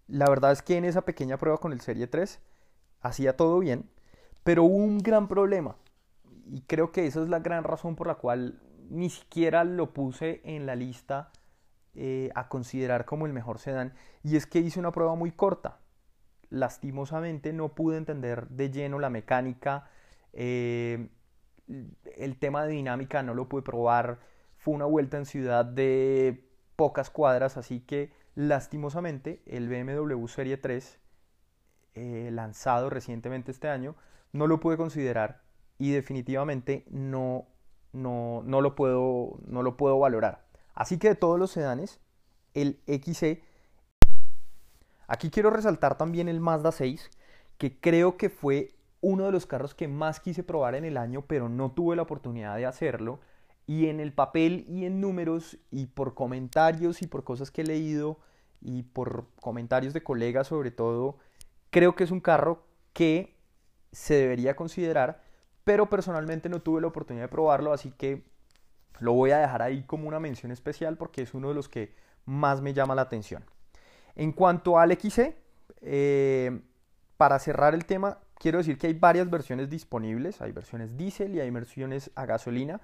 La 0.08 0.28
verdad 0.28 0.52
es 0.52 0.62
que 0.62 0.78
en 0.78 0.86
esa 0.86 1.04
pequeña 1.04 1.38
prueba 1.38 1.60
con 1.60 1.72
el 1.72 1.82
Serie 1.82 2.08
3 2.08 2.40
hacía 3.02 3.38
todo 3.38 3.60
bien, 3.60 3.90
pero 4.44 4.64
hubo 4.64 4.76
un 4.76 4.98
gran 4.98 5.28
problema 5.28 5.78
y 6.48 6.62
creo 6.62 6.92
que 6.92 7.06
esa 7.06 7.22
es 7.22 7.30
la 7.30 7.40
gran 7.40 7.64
razón 7.64 7.96
por 7.96 8.08
la 8.08 8.16
cual 8.16 8.62
ni 8.90 9.10
siquiera 9.10 9.64
lo 9.64 9.94
puse 9.94 10.42
en 10.44 10.66
la 10.66 10.76
lista 10.76 11.32
eh, 12.02 12.32
a 12.34 12.48
considerar 12.48 13.04
como 13.04 13.26
el 13.26 13.34
mejor 13.34 13.60
sedán 13.60 13.94
y 14.24 14.38
es 14.38 14.46
que 14.46 14.60
hice 14.60 14.80
una 14.80 14.94
prueba 14.94 15.16
muy 15.16 15.34
corta. 15.34 15.80
Lastimosamente 16.50 17.52
no 17.52 17.76
pude 17.76 17.98
entender 17.98 18.48
de 18.48 18.72
lleno 18.72 19.00
la 19.00 19.10
mecánica, 19.10 19.90
eh, 20.32 21.10
el 22.16 22.38
tema 22.40 22.64
de 22.64 22.72
dinámica 22.72 23.22
no 23.22 23.34
lo 23.34 23.50
pude 23.50 23.64
probar, 23.64 24.20
fue 24.56 24.76
una 24.76 24.86
vuelta 24.86 25.18
en 25.18 25.26
ciudad 25.26 25.66
de 25.66 26.48
pocas 26.78 27.10
cuadras, 27.10 27.58
así 27.58 27.82
que 27.82 28.14
lastimosamente 28.34 29.42
el 29.46 29.68
BMW 29.68 30.26
Serie 30.28 30.56
3 30.56 31.00
eh, 31.96 32.30
lanzado 32.32 32.90
recientemente 32.90 33.52
este 33.52 33.68
año 33.68 33.96
no 34.32 34.48
lo 34.48 34.62
pude 34.62 34.78
considerar 34.78 35.42
y 35.78 35.92
definitivamente 35.92 36.86
no, 36.90 37.46
no, 37.92 38.42
no, 38.46 38.62
lo, 38.62 38.76
puedo, 38.76 39.38
no 39.48 39.64
lo 39.64 39.76
puedo 39.76 40.00
valorar. 40.00 40.49
Así 40.80 40.98
que 40.98 41.10
de 41.10 41.16
todos 41.16 41.38
los 41.38 41.52
sedanes, 41.52 42.00
el 42.54 42.80
XC. 42.88 43.44
Aquí 45.08 45.30
quiero 45.30 45.50
resaltar 45.50 45.98
también 45.98 46.30
el 46.30 46.40
Mazda 46.40 46.72
6, 46.72 47.12
que 47.58 47.78
creo 47.82 48.16
que 48.16 48.30
fue 48.30 48.70
uno 49.02 49.26
de 49.26 49.34
los 49.34 49.46
carros 49.46 49.76
que 49.76 49.90
más 49.90 50.22
quise 50.22 50.42
probar 50.42 50.76
en 50.76 50.86
el 50.86 50.96
año, 50.96 51.26
pero 51.28 51.50
no 51.50 51.70
tuve 51.72 51.98
la 51.98 52.04
oportunidad 52.04 52.56
de 52.56 52.66
hacerlo. 52.66 53.20
Y 53.68 53.88
en 53.88 54.00
el 54.00 54.14
papel 54.14 54.64
y 54.70 54.86
en 54.86 55.02
números 55.02 55.58
y 55.70 55.88
por 55.88 56.14
comentarios 56.14 57.02
y 57.02 57.08
por 57.08 57.26
cosas 57.26 57.52
que 57.52 57.64
he 57.64 57.66
leído 57.66 58.18
y 58.62 58.84
por 58.84 59.28
comentarios 59.42 59.94
de 59.94 60.02
colegas 60.02 60.48
sobre 60.48 60.72
todo, 60.72 61.18
creo 61.72 61.94
que 61.94 62.06
es 62.06 62.12
un 62.12 62.22
carro 62.22 62.64
que 62.94 63.36
se 63.92 64.14
debería 64.14 64.56
considerar, 64.56 65.24
pero 65.66 65.90
personalmente 65.90 66.48
no 66.48 66.62
tuve 66.62 66.80
la 66.80 66.88
oportunidad 66.88 67.26
de 67.26 67.30
probarlo, 67.30 67.74
así 67.74 67.92
que 67.92 68.24
lo 69.00 69.14
voy 69.14 69.32
a 69.32 69.40
dejar 69.40 69.62
ahí 69.62 69.84
como 69.84 70.08
una 70.08 70.20
mención 70.20 70.52
especial 70.52 70.98
porque 70.98 71.22
es 71.22 71.34
uno 71.34 71.50
de 71.50 71.56
los 71.56 71.70
que 71.70 71.94
más 72.26 72.62
me 72.62 72.74
llama 72.74 72.96
la 72.96 73.04
atención. 73.04 73.44
En 74.16 74.32
cuanto 74.32 74.78
al 74.80 74.92
XC, 74.92 75.36
eh, 75.82 76.62
para 77.18 77.40
cerrar 77.40 77.74
el 77.74 77.86
tema, 77.86 78.20
quiero 78.36 78.58
decir 78.58 78.78
que 78.78 78.88
hay 78.88 78.94
varias 78.94 79.30
versiones 79.30 79.70
disponibles. 79.70 80.42
Hay 80.42 80.52
versiones 80.52 80.98
diésel 80.98 81.36
y 81.36 81.40
hay 81.40 81.50
versiones 81.50 82.12
a 82.16 82.26
gasolina. 82.26 82.82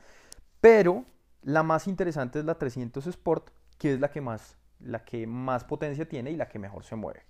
Pero 0.62 1.06
la 1.42 1.64
más 1.64 1.88
interesante 1.88 2.40
es 2.40 2.46
la 2.46 2.58
300 2.58 3.06
Sport, 3.08 3.50
que 3.78 3.94
es 3.94 4.00
la 4.00 4.10
que 4.10 4.22
más, 4.22 4.58
la 4.80 5.04
que 5.04 5.28
más 5.28 5.64
potencia 5.64 6.08
tiene 6.08 6.32
y 6.32 6.36
la 6.36 6.48
que 6.48 6.60
mejor 6.60 6.84
se 6.84 6.96
mueve. 6.96 7.24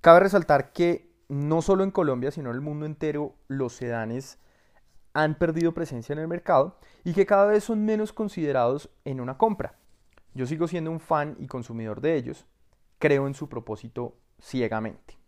Cabe 0.00 0.20
resaltar 0.20 0.72
que 0.72 1.10
no 1.28 1.62
solo 1.62 1.84
en 1.84 1.90
Colombia, 1.90 2.30
sino 2.30 2.50
en 2.50 2.56
el 2.56 2.60
mundo 2.60 2.86
entero, 2.86 3.34
los 3.48 3.74
sedanes 3.74 4.38
han 5.12 5.34
perdido 5.36 5.74
presencia 5.74 6.12
en 6.12 6.18
el 6.18 6.28
mercado 6.28 6.78
y 7.04 7.12
que 7.12 7.26
cada 7.26 7.46
vez 7.46 7.64
son 7.64 7.84
menos 7.84 8.12
considerados 8.12 8.90
en 9.04 9.20
una 9.20 9.38
compra. 9.38 9.74
Yo 10.34 10.46
sigo 10.46 10.68
siendo 10.68 10.90
un 10.90 11.00
fan 11.00 11.36
y 11.38 11.46
consumidor 11.46 12.00
de 12.00 12.16
ellos, 12.16 12.46
creo 12.98 13.26
en 13.26 13.34
su 13.34 13.48
propósito 13.48 14.16
ciegamente. 14.40 15.18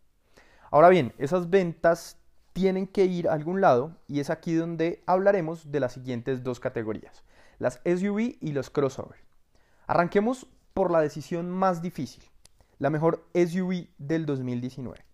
Ahora 0.71 0.89
bien, 0.89 1.13
esas 1.19 1.51
ventas 1.51 2.19
tienen 2.53 2.87
que 2.87 3.05
ir 3.05 3.29
a 3.29 3.33
algún 3.33 3.61
lado 3.61 3.97
y 4.07 4.21
es 4.21 4.31
aquí 4.31 4.55
donde 4.55 5.03
hablaremos 5.07 5.71
de 5.73 5.81
las 5.81 5.95
siguientes 5.95 6.43
dos 6.43 6.61
categorías, 6.61 7.25
las 7.59 7.81
SUV 7.85 8.37
y 8.41 8.53
los 8.53 8.71
crossover. 8.71 9.19
Arranquemos 9.87 10.47
por 10.75 10.91
la 10.91 11.01
decisión 11.01 11.51
más 11.51 11.83
difícil, 11.83 12.23
la 12.79 12.91
mejor 12.91 13.27
SUV 13.35 13.89
del 13.99 14.27
2019. 14.27 15.05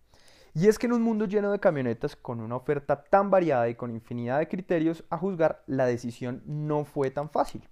Y 0.53 0.67
es 0.67 0.79
que 0.79 0.87
en 0.87 0.93
un 0.93 1.01
mundo 1.01 1.25
lleno 1.25 1.51
de 1.51 1.59
camionetas, 1.59 2.15
con 2.15 2.39
una 2.39 2.55
oferta 2.55 3.03
tan 3.03 3.29
variada 3.29 3.69
y 3.69 3.75
con 3.75 3.91
infinidad 3.91 4.39
de 4.39 4.47
criterios 4.47 5.03
a 5.09 5.17
juzgar, 5.17 5.63
la 5.67 5.85
decisión 5.85 6.43
no 6.45 6.85
fue 6.85 7.11
tan 7.11 7.29
fácil. 7.29 7.67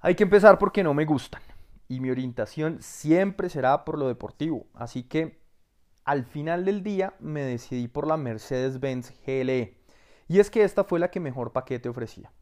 Hay 0.00 0.14
que 0.14 0.24
empezar 0.24 0.58
porque 0.58 0.82
no 0.82 0.94
me 0.94 1.04
gustan. 1.04 1.42
Y 1.88 2.00
mi 2.00 2.10
orientación 2.10 2.82
siempre 2.82 3.48
será 3.48 3.84
por 3.84 3.98
lo 3.98 4.08
deportivo. 4.08 4.66
Así 4.74 5.04
que 5.04 5.40
al 6.04 6.24
final 6.24 6.64
del 6.64 6.82
día 6.82 7.14
me 7.20 7.42
decidí 7.42 7.88
por 7.88 8.06
la 8.06 8.16
Mercedes-Benz 8.16 9.12
GLE. 9.26 9.78
Y 10.28 10.40
es 10.40 10.50
que 10.50 10.64
esta 10.64 10.84
fue 10.84 10.98
la 10.98 11.10
que 11.10 11.20
mejor 11.20 11.52
paquete 11.52 11.88
ofrecía. 11.88 12.32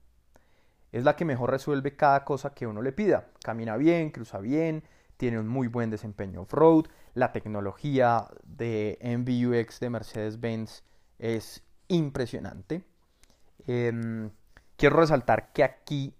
Es 0.92 1.04
la 1.04 1.16
que 1.16 1.24
mejor 1.24 1.50
resuelve 1.50 1.96
cada 1.96 2.24
cosa 2.24 2.54
que 2.54 2.66
uno 2.66 2.82
le 2.82 2.92
pida. 2.92 3.28
Camina 3.44 3.76
bien, 3.76 4.10
cruza 4.10 4.38
bien, 4.38 4.82
tiene 5.16 5.38
un 5.38 5.46
muy 5.46 5.68
buen 5.68 5.90
desempeño 5.90 6.42
off-road, 6.42 6.86
la 7.14 7.32
tecnología 7.32 8.26
de 8.44 8.98
MBUX 9.02 9.80
de 9.80 9.90
Mercedes-Benz 9.90 10.84
es 11.18 11.62
impresionante. 11.88 12.84
Em, 13.66 14.30
quiero 14.76 14.96
resaltar 14.96 15.52
que 15.52 15.64
aquí 15.64 16.14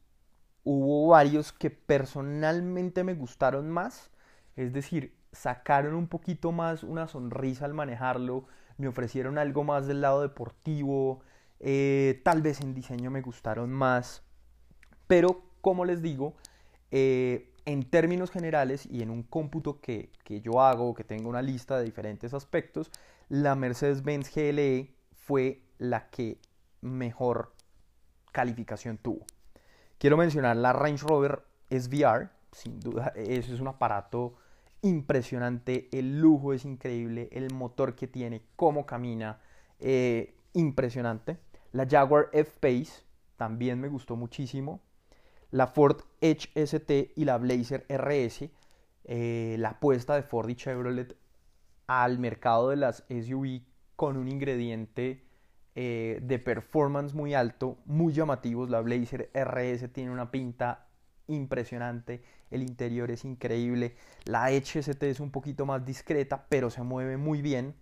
hubo 0.65 1.09
varios 1.09 1.53
que 1.53 1.71
personalmente 1.71 3.05
me 3.05 3.15
gustaron 3.15 3.71
más, 3.71 4.11
es 4.57 4.73
decir, 4.73 5.17
sacaron 5.33 5.95
un 5.95 6.09
poquito 6.09 6.53
más 6.53 6.83
una 6.83 7.09
sonrisa 7.09 7.65
al 7.65 7.75
manejarlo, 7.75 8.47
me 8.77 8.89
ofrecieron 8.89 9.39
algo 9.39 9.65
más 9.65 9.87
del 9.87 10.01
lado 10.01 10.23
deportivo, 10.23 11.21
eh, 11.61 12.21
tal 12.25 12.43
vez 12.43 12.61
en 12.61 12.75
diseño 12.75 13.11
me 13.11 13.21
gustaron 13.21 13.71
más, 13.71 14.23
pero 15.07 15.43
como 15.61 15.85
les 15.85 16.03
digo, 16.03 16.35
eh, 16.91 17.50
en 17.73 17.85
términos 17.85 18.33
generales 18.33 18.85
y 18.87 19.03
en 19.03 19.11
un 19.11 19.23
cómputo 19.23 19.81
que, 19.81 20.11
yo 20.43 20.61
hago, 20.61 20.93
que 20.95 21.05
tengo 21.05 21.29
una 21.29 21.41
lista 21.41 21.79
de 21.79 21.85
diferentes 21.85 22.35
aspectos, 22.35 22.91
la 23.29 23.55
Mercedes-Benz 23.55 24.35
GLE 24.35 24.93
fue 25.13 25.63
la 25.79 26.11
que 26.11 26.39
mejor 26.81 27.53
calificación 28.33 28.99
tuvo. 28.99 29.25
Quiero 29.99 30.17
mencionar 30.17 30.57
la 30.57 30.73
Range 30.73 31.07
Rover 31.07 31.45
SVR, 31.71 32.31
sin 32.51 32.81
duda, 32.81 33.13
eso 33.15 33.55
es 33.55 33.61
un 33.61 33.69
aparato 33.69 34.35
impresionante, 34.83 35.89
el 35.93 36.21
lujo 36.21 36.53
es 36.53 36.65
increíble, 36.65 37.29
el 37.31 37.53
motor 37.55 37.95
que 37.95 38.09
tiene, 38.09 38.43
cómo 38.57 38.85
camina, 38.85 39.39
eh, 39.79 40.35
impresionante. 40.55 41.39
La 41.71 41.87
Jaguar 41.87 42.31
F-Pace 42.33 43.05
también 43.37 43.81
me 43.81 43.89
gustó 43.89 44.17
muchísimo 44.17 44.81
la 45.51 45.67
Ford 45.67 46.03
Edge 46.21 46.49
ST 46.55 47.13
y 47.17 47.25
la 47.25 47.39
Blazer 47.39 47.87
RS, 47.89 48.51
eh, 49.05 49.57
la 49.59 49.71
apuesta 49.71 50.15
de 50.15 50.23
Ford 50.23 50.49
y 50.49 50.55
Chevrolet 50.55 51.17
al 51.87 52.19
mercado 52.19 52.71
de 52.71 52.77
las 52.77 53.05
SUV 53.09 53.63
con 53.97 54.17
un 54.17 54.29
ingrediente 54.29 55.25
eh, 55.75 56.21
de 56.23 56.39
performance 56.39 57.15
muy 57.15 57.35
alto, 57.35 57.79
muy 57.85 58.13
llamativos. 58.13 58.71
La 58.71 58.81
Blazer 58.81 59.31
RS 59.35 59.93
tiene 59.93 60.11
una 60.11 60.31
pinta 60.31 60.87
impresionante, 61.27 62.23
el 62.51 62.63
interior 62.63 63.11
es 63.11 63.25
increíble. 63.25 63.97
La 64.25 64.51
Edge 64.53 64.79
ST 64.79 65.11
es 65.11 65.21
un 65.21 65.31
poquito 65.31 65.67
más 65.67 65.85
discreta, 65.85 66.47
pero 66.49 66.71
se 66.71 66.83
mueve 66.83 67.17
muy 67.17 67.43
bien. 67.43 67.75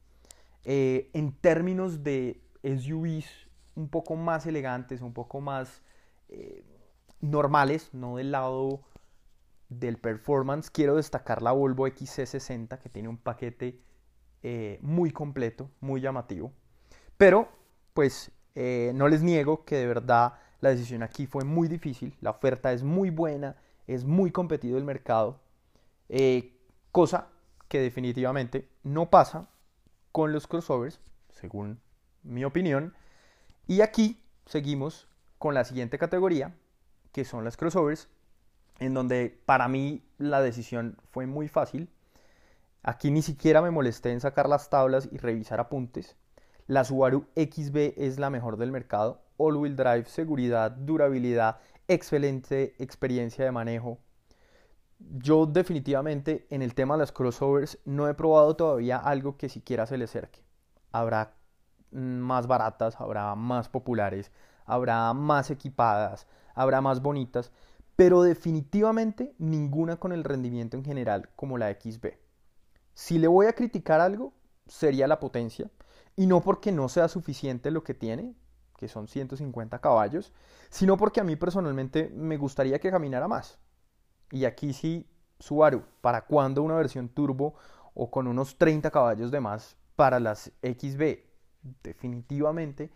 Eh, 0.65 1.11
en 1.13 1.33
términos 1.33 2.03
de 2.03 2.41
SUVs 2.63 3.49
un 3.75 3.89
poco 3.89 4.17
más 4.17 4.47
elegantes, 4.47 5.03
un 5.03 5.13
poco 5.13 5.41
más 5.41 5.83
normales, 7.21 7.91
no 7.93 8.17
del 8.17 8.33
lado 8.33 8.81
del 9.69 9.99
performance. 9.99 10.71
Quiero 10.71 10.97
destacar 10.97 11.43
la 11.43 11.53
Volvo 11.53 11.87
XC60 11.87 12.79
que 12.79 12.89
tiene 12.89 13.09
un 13.09 13.19
paquete 13.19 13.81
eh, 14.43 14.79
muy 14.83 15.11
completo, 15.11 15.71
muy 15.81 16.01
llamativo. 16.01 16.53
Pero, 17.17 17.49
pues, 17.95 18.31
eh, 18.55 18.93
no 18.95 19.09
les 19.09 19.23
niego 19.23 19.65
que 19.65 19.77
de 19.77 19.87
verdad 19.87 20.35
la 20.61 20.71
decisión 20.71 21.03
aquí 21.03 21.27
fue 21.27 21.45
muy 21.45 21.69
difícil. 21.69 22.17
La 22.21 22.31
oferta 22.31 22.73
es 22.73 22.83
muy 22.83 23.11
buena, 23.11 23.57
es 23.87 24.05
muy 24.05 24.31
competido 24.31 24.79
el 24.79 24.85
mercado. 24.85 25.41
Eh, 26.09 26.57
cosa 26.93 27.29
que 27.69 27.81
definitivamente 27.81 28.69
no 28.83 29.11
pasa 29.11 29.49
con 30.13 30.33
los 30.33 30.47
crossovers, 30.47 31.01
según 31.31 31.81
mi 32.23 32.45
opinión. 32.45 32.95
Y 33.67 33.83
aquí 33.83 34.21
seguimos 34.47 35.07
con 35.39 35.55
la 35.55 35.65
siguiente 35.65 35.99
categoría, 35.99 36.55
que 37.19 37.25
son 37.25 37.43
las 37.43 37.57
crossovers, 37.57 38.09
en 38.79 38.95
donde 38.95 39.43
para 39.45 39.67
mí 39.67 40.05
la 40.19 40.41
decisión 40.41 40.97
fue 41.11 41.27
muy 41.27 41.49
fácil. 41.49 41.91
Aquí 42.85 43.11
ni 43.11 43.23
siquiera 43.23 43.61
me 43.61 43.73
molesté 43.73 44.13
en 44.13 44.21
sacar 44.21 44.49
las 44.49 44.71
tablas 44.71 45.09
y 45.11 45.19
revisar 45.19 45.59
apuntes. 45.59 46.15
La 46.69 46.85
Subaru 46.85 47.27
XB 47.35 47.95
es 47.97 48.21
la 48.21 48.31
mejor 48.31 48.57
del 48.57 48.71
mercado. 48.71 49.21
All-wheel 49.37 49.75
drive, 49.75 50.05
seguridad, 50.05 50.71
durabilidad, 50.71 51.59
excelente 51.89 52.77
experiencia 52.79 53.45
de 53.45 53.51
manejo. 53.51 53.99
Yo 55.01 55.47
definitivamente 55.47 56.47
en 56.51 56.63
el 56.63 56.77
tema 56.77 56.95
de 56.95 57.01
las 57.01 57.11
crossovers 57.11 57.81
no 57.85 58.09
he 58.09 58.15
probado 58.15 58.55
todavía 58.55 58.99
algo 58.99 59.37
que 59.37 59.49
siquiera 59.49 59.87
se 59.87 59.99
le 59.99 60.05
acerque. 60.05 60.45
Habrá 60.93 61.35
más 61.91 62.47
baratas, 62.47 62.95
habrá 63.01 63.35
más 63.35 63.69
populares, 63.69 64.31
habrá 64.67 65.13
más 65.15 65.51
equipadas, 65.51 66.29
habrá 66.59 66.81
más 66.81 67.00
bonitas, 67.00 67.53
pero 67.95 68.23
definitivamente 68.23 69.35
ninguna 69.38 69.97
con 69.97 70.12
el 70.12 70.25
rendimiento 70.25 70.77
en 70.77 70.85
general 70.85 71.31
como 71.37 71.57
la 71.57 71.73
XB. 71.73 72.15
Si 72.95 73.19
le 73.19 73.29
voy 73.29 73.47
a 73.47 73.53
criticar 73.53 74.00
algo, 74.00 74.33
sería 74.67 75.07
la 75.07 75.21
potencia, 75.21 75.71
y 76.17 76.27
no 76.27 76.41
porque 76.41 76.73
no 76.73 76.88
sea 76.88 77.07
suficiente 77.07 77.71
lo 77.71 77.85
que 77.85 77.95
tiene, 77.95 78.35
que 78.77 78.88
son 78.88 79.07
150 79.07 79.81
caballos, 79.81 80.33
sino 80.69 80.97
porque 80.97 81.21
a 81.21 81.25
mí 81.25 81.37
personalmente 81.37 82.11
me 82.15 82.37
gustaría 82.37 82.81
que 82.81 82.91
caminara 82.91 83.29
más. 83.29 83.59
Y 84.33 84.45
aquí 84.45 84.73
sí, 84.73 85.09
Subaru, 85.38 85.85
¿para 86.00 86.27
cuándo 86.27 86.62
una 86.62 86.75
versión 86.75 87.09
turbo 87.09 87.55
o 87.95 88.11
con 88.11 88.27
unos 88.27 88.59
30 88.59 88.91
caballos 88.91 89.31
de 89.31 89.41
más 89.41 89.77
para 89.95 90.19
las 90.19 90.53
XB? 90.62 91.19
Definitivamente, 91.85 92.91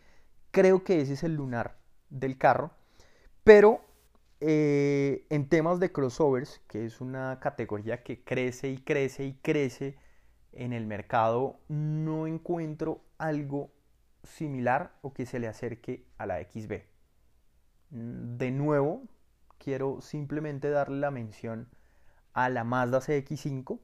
creo 0.50 0.82
que 0.82 1.00
ese 1.00 1.12
es 1.12 1.22
el 1.22 1.34
lunar 1.34 1.78
del 2.10 2.38
carro. 2.38 2.72
Pero 3.44 3.80
eh, 4.40 5.26
en 5.30 5.48
temas 5.48 5.80
de 5.80 5.92
crossovers, 5.92 6.60
que 6.68 6.84
es 6.84 7.00
una 7.00 7.38
categoría 7.40 8.02
que 8.02 8.22
crece 8.22 8.68
y 8.68 8.78
crece 8.78 9.24
y 9.24 9.34
crece 9.34 9.96
en 10.52 10.72
el 10.72 10.86
mercado, 10.86 11.58
no 11.68 12.26
encuentro 12.26 13.02
algo 13.18 13.72
similar 14.22 14.94
o 15.02 15.12
que 15.12 15.26
se 15.26 15.38
le 15.38 15.48
acerque 15.48 16.04
a 16.18 16.26
la 16.26 16.40
XB. 16.40 16.82
De 17.90 18.50
nuevo, 18.50 19.02
quiero 19.58 20.00
simplemente 20.00 20.70
darle 20.70 20.98
la 20.98 21.10
mención 21.10 21.68
a 22.32 22.48
la 22.48 22.64
Mazda 22.64 23.00
CX5, 23.00 23.80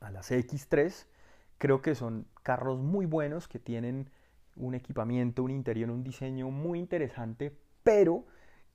a 0.00 0.10
la 0.10 0.20
CX3. 0.20 1.06
Creo 1.58 1.82
que 1.82 1.94
son 1.94 2.26
carros 2.42 2.78
muy 2.80 3.06
buenos 3.06 3.48
que 3.48 3.58
tienen 3.58 4.10
un 4.56 4.74
equipamiento, 4.74 5.42
un 5.42 5.50
interior, 5.50 5.90
un 5.90 6.04
diseño 6.04 6.50
muy 6.50 6.78
interesante, 6.78 7.56
pero 7.82 8.26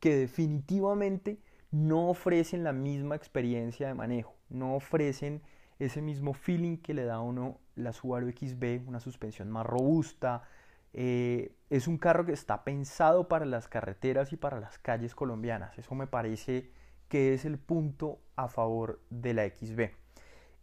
que 0.04 0.18
definitivamente 0.18 1.40
no 1.72 2.10
ofrecen 2.10 2.66
la 2.66 2.74
misma 2.74 3.16
experiencia 3.16 3.88
de 3.88 3.94
manejo, 3.94 4.36
no 4.50 4.76
ofrecen 4.76 5.42
ese 5.80 6.02
mismo 6.02 6.34
feeling 6.34 6.76
que 6.76 6.94
le 6.94 7.06
da 7.06 7.16
a 7.16 7.22
uno 7.22 7.62
la 7.76 7.94
Subaru 7.94 8.30
XB, 8.30 8.86
una 8.86 9.00
suspensión 9.00 9.50
más 9.50 9.66
robusta. 9.66 10.44
Eh, 10.92 11.56
es 11.70 11.88
un 11.88 11.98
carro 11.98 12.26
que 12.26 12.34
está 12.34 12.66
pensado 12.66 13.30
para 13.30 13.46
las 13.46 13.70
carreteras 13.70 14.34
y 14.34 14.36
para 14.36 14.60
las 14.60 14.78
calles 14.78 15.16
colombianas. 15.16 15.78
Eso 15.78 15.96
me 15.96 16.06
parece 16.06 16.70
que 17.08 17.34
es 17.34 17.46
el 17.46 17.58
punto 17.58 18.20
a 18.36 18.50
favor 18.50 19.00
de 19.10 19.34
la 19.34 19.46
XB. 19.46 19.92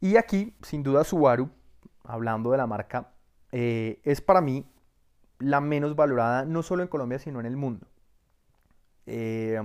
Y 0.03 0.19
aquí, 0.19 0.55
sin 0.61 0.83
duda, 0.83 1.03
Subaru, 1.03 1.49
hablando 2.05 2.51
de 2.51 2.59
la 2.59 2.67
marca, 2.67 3.15
eh, 3.53 4.03
es 4.05 4.21
para 4.21 4.43
mí 4.43 4.71
la 5.39 5.63
menos 5.63 5.97
valorada 5.97 6.45
no 6.45 6.63
solo 6.63 6.83
en 6.83 6.89
Colombia, 6.89 7.19
sino 7.19 7.41
en 7.41 7.47
el 7.47 7.57
mundo. 7.57 7.90
Eh, 9.11 9.61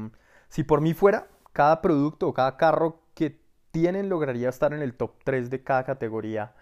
si 0.50 0.64
por 0.64 0.82
mí 0.82 0.94
fuera, 0.94 1.28
cada 1.54 1.82
producto 1.82 2.28
o 2.28 2.34
cada 2.34 2.58
carro 2.58 3.04
que 3.14 3.40
tienen 3.72 4.10
lograría 4.10 4.50
estar 4.50 4.74
en 4.74 4.82
el 4.82 4.96
top 4.96 5.16
3 5.24 5.50
de 5.50 5.64
cada 5.64 5.84
categoría 5.84 6.54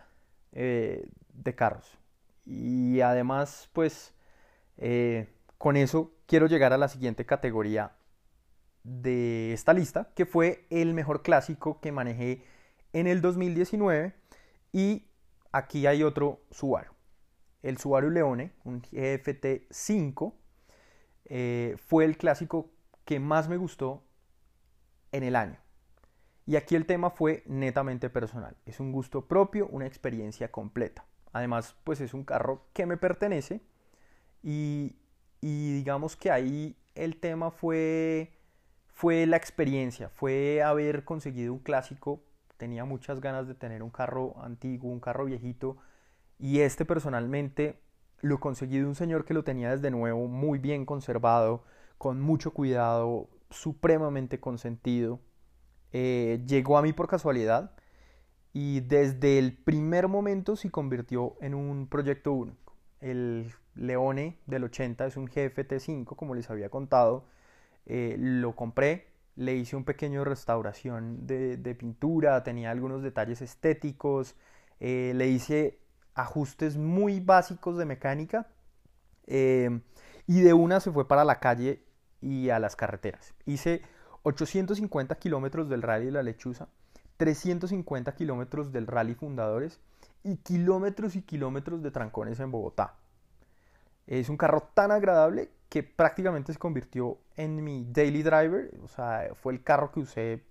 eh, 0.52 1.08
de 1.34 1.56
carros. 1.56 1.98
Y 2.46 3.02
además, 3.02 3.70
pues, 3.74 4.14
eh, 4.78 5.30
con 5.58 5.78
eso 5.78 6.12
quiero 6.26 6.48
llegar 6.48 6.74
a 6.74 6.78
la 6.78 6.88
siguiente 6.88 7.26
categoría 7.26 7.94
de 8.84 9.54
esta 9.54 9.74
lista, 9.74 10.12
que 10.16 10.26
fue 10.26 10.66
el 10.70 10.94
mejor 10.94 11.22
clásico 11.24 11.80
que 11.80 11.92
manejé 11.92 12.44
en 12.92 13.08
el 13.08 13.22
2019. 13.22 14.14
Y 14.74 15.08
aquí 15.52 15.88
hay 15.88 16.04
otro 16.04 16.42
Subaru 16.52 16.94
el 17.64 17.78
Subaru 17.78 18.10
Leone, 18.12 18.52
un 18.66 18.82
GFT 18.82 19.68
5, 19.72 20.36
eh, 21.26 21.78
fue 21.88 22.04
el 22.06 22.18
clásico 22.18 22.70
que 23.06 23.20
más 23.20 23.50
me 23.50 23.58
gustó 23.58 24.04
en 25.12 25.24
el 25.24 25.36
año. 25.36 25.58
Y 26.46 26.58
aquí 26.58 26.76
el 26.76 26.86
tema 26.86 27.10
fue 27.10 27.44
netamente 27.46 28.10
personal. 28.10 28.56
Es 28.66 28.80
un 28.80 28.92
gusto 28.92 29.28
propio, 29.28 29.68
una 29.68 29.88
experiencia 29.88 30.52
completa. 30.52 31.06
Además, 31.32 31.76
pues 31.84 32.02
es 32.02 32.14
un 32.14 32.24
carro 32.24 32.66
que 32.74 32.86
me 32.86 32.98
pertenece 32.98 33.62
y, 34.44 34.96
digamos 35.42 36.16
que 36.16 36.32
ahí 36.32 36.76
el 36.96 37.20
tema 37.20 37.50
fue, 37.50 38.34
fue 38.88 39.26
la 39.26 39.38
experiencia, 39.38 40.10
fue 40.10 40.62
haber 40.62 41.06
conseguido 41.06 41.54
un 41.54 41.60
clásico. 41.60 42.22
Tenía 42.58 42.86
muchas 42.86 43.20
ganas 43.20 43.48
de 43.48 43.56
tener 43.56 43.82
un 43.82 43.90
carro 43.90 44.36
antiguo, 44.44 44.92
un 44.92 45.00
carro 45.00 45.26
viejito 45.26 45.78
y 46.38 46.60
este 46.60 46.86
personalmente 46.86 47.80
lo 48.22 48.40
conseguí 48.40 48.78
de 48.78 48.86
un 48.86 48.96
señor 48.96 49.26
que 49.26 49.34
lo 49.34 49.44
tenía 49.44 49.72
desde 49.72 49.92
nuevo, 49.92 50.28
muy 50.28 50.60
bien 50.60 50.86
conservado, 50.86 51.64
con 52.04 52.20
mucho 52.20 52.52
cuidado, 52.52 53.30
supremamente 53.50 54.42
consentido. 54.42 55.22
Eh, 55.94 56.44
llegó 56.46 56.78
a 56.78 56.82
mí 56.82 56.92
por 56.92 57.08
casualidad 57.08 57.78
y 58.52 58.82
desde 58.82 59.40
el 59.40 59.56
primer 59.56 60.10
momento 60.10 60.58
se 60.58 60.70
convirtió 60.70 61.38
en 61.40 61.54
un 61.54 61.88
proyecto 61.88 62.34
único. 62.34 62.76
El 63.00 63.54
Leone 63.76 64.38
del 64.48 64.66
80 64.66 65.06
es 65.06 65.16
un 65.16 65.30
GFT5, 65.30 66.18
como 66.18 66.36
les 66.36 66.50
había 66.50 66.70
contado. 66.70 67.24
Eh, 67.86 68.18
lo 68.20 68.54
compré, 68.54 69.08
le 69.38 69.56
hice 69.56 69.78
un 69.78 69.86
pequeño 69.86 70.26
restauración 70.26 71.26
de, 71.26 71.76
pintura, 71.80 72.44
tenía 72.44 72.70
algunos 72.70 73.02
detalles 73.02 73.42
estéticos, 73.42 74.36
eh, 74.82 75.14
le 75.16 75.30
hice 75.30 75.80
ajustes 76.16 76.76
muy 76.76 77.22
básicos 77.22 77.78
de 77.78 77.86
mecánica 77.86 78.50
y 79.26 80.42
de 80.42 80.54
una 80.54 80.82
se 80.82 80.92
fue 80.92 81.08
para 81.08 81.24
la 81.24 81.40
calle 81.40 81.83
y 82.24 82.50
a 82.50 82.60
las 82.60 82.76
carreteras. 82.76 83.34
Hice 83.46 83.82
850 84.24 85.16
kilómetros 85.16 85.70
del 85.70 85.82
rally 85.82 86.06
de 86.06 86.12
la 86.12 86.24
lechuza, 86.24 86.68
350 87.18 88.16
kilómetros 88.16 88.72
del 88.72 88.88
rally 88.88 89.14
fundadores 89.14 89.80
y 90.24 90.38
kilómetros 90.38 91.16
y 91.16 91.22
kilómetros 91.22 91.84
de 91.84 91.92
trancones 91.92 92.40
en 92.40 92.52
Bogotá. 92.52 92.96
Es 94.08 94.30
un 94.30 94.38
carro 94.38 94.62
tan 94.74 94.92
agradable 94.92 95.50
que 95.70 95.84
prácticamente 95.84 96.54
se 96.54 96.60
convirtió 96.60 97.18
en 97.36 97.64
mi 97.64 97.86
daily 97.92 98.24
driver, 98.24 98.72
o 98.84 98.88
sea, 98.88 99.30
fue 99.36 99.54
el 99.54 99.64
carro 99.64 99.92
que 99.92 100.02
usé 100.02 100.44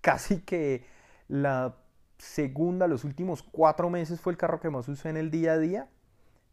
casi 0.00 0.40
que 0.40 0.84
la 1.28 1.76
segunda, 2.18 2.86
los 2.86 3.04
últimos 3.04 3.42
cuatro 3.42 3.90
meses 3.90 4.20
fue 4.20 4.32
el 4.32 4.36
carro 4.36 4.60
que 4.60 4.70
más 4.70 4.88
usé 4.88 5.08
en 5.08 5.16
el 5.16 5.30
día 5.30 5.52
a 5.52 5.58
día. 5.58 5.88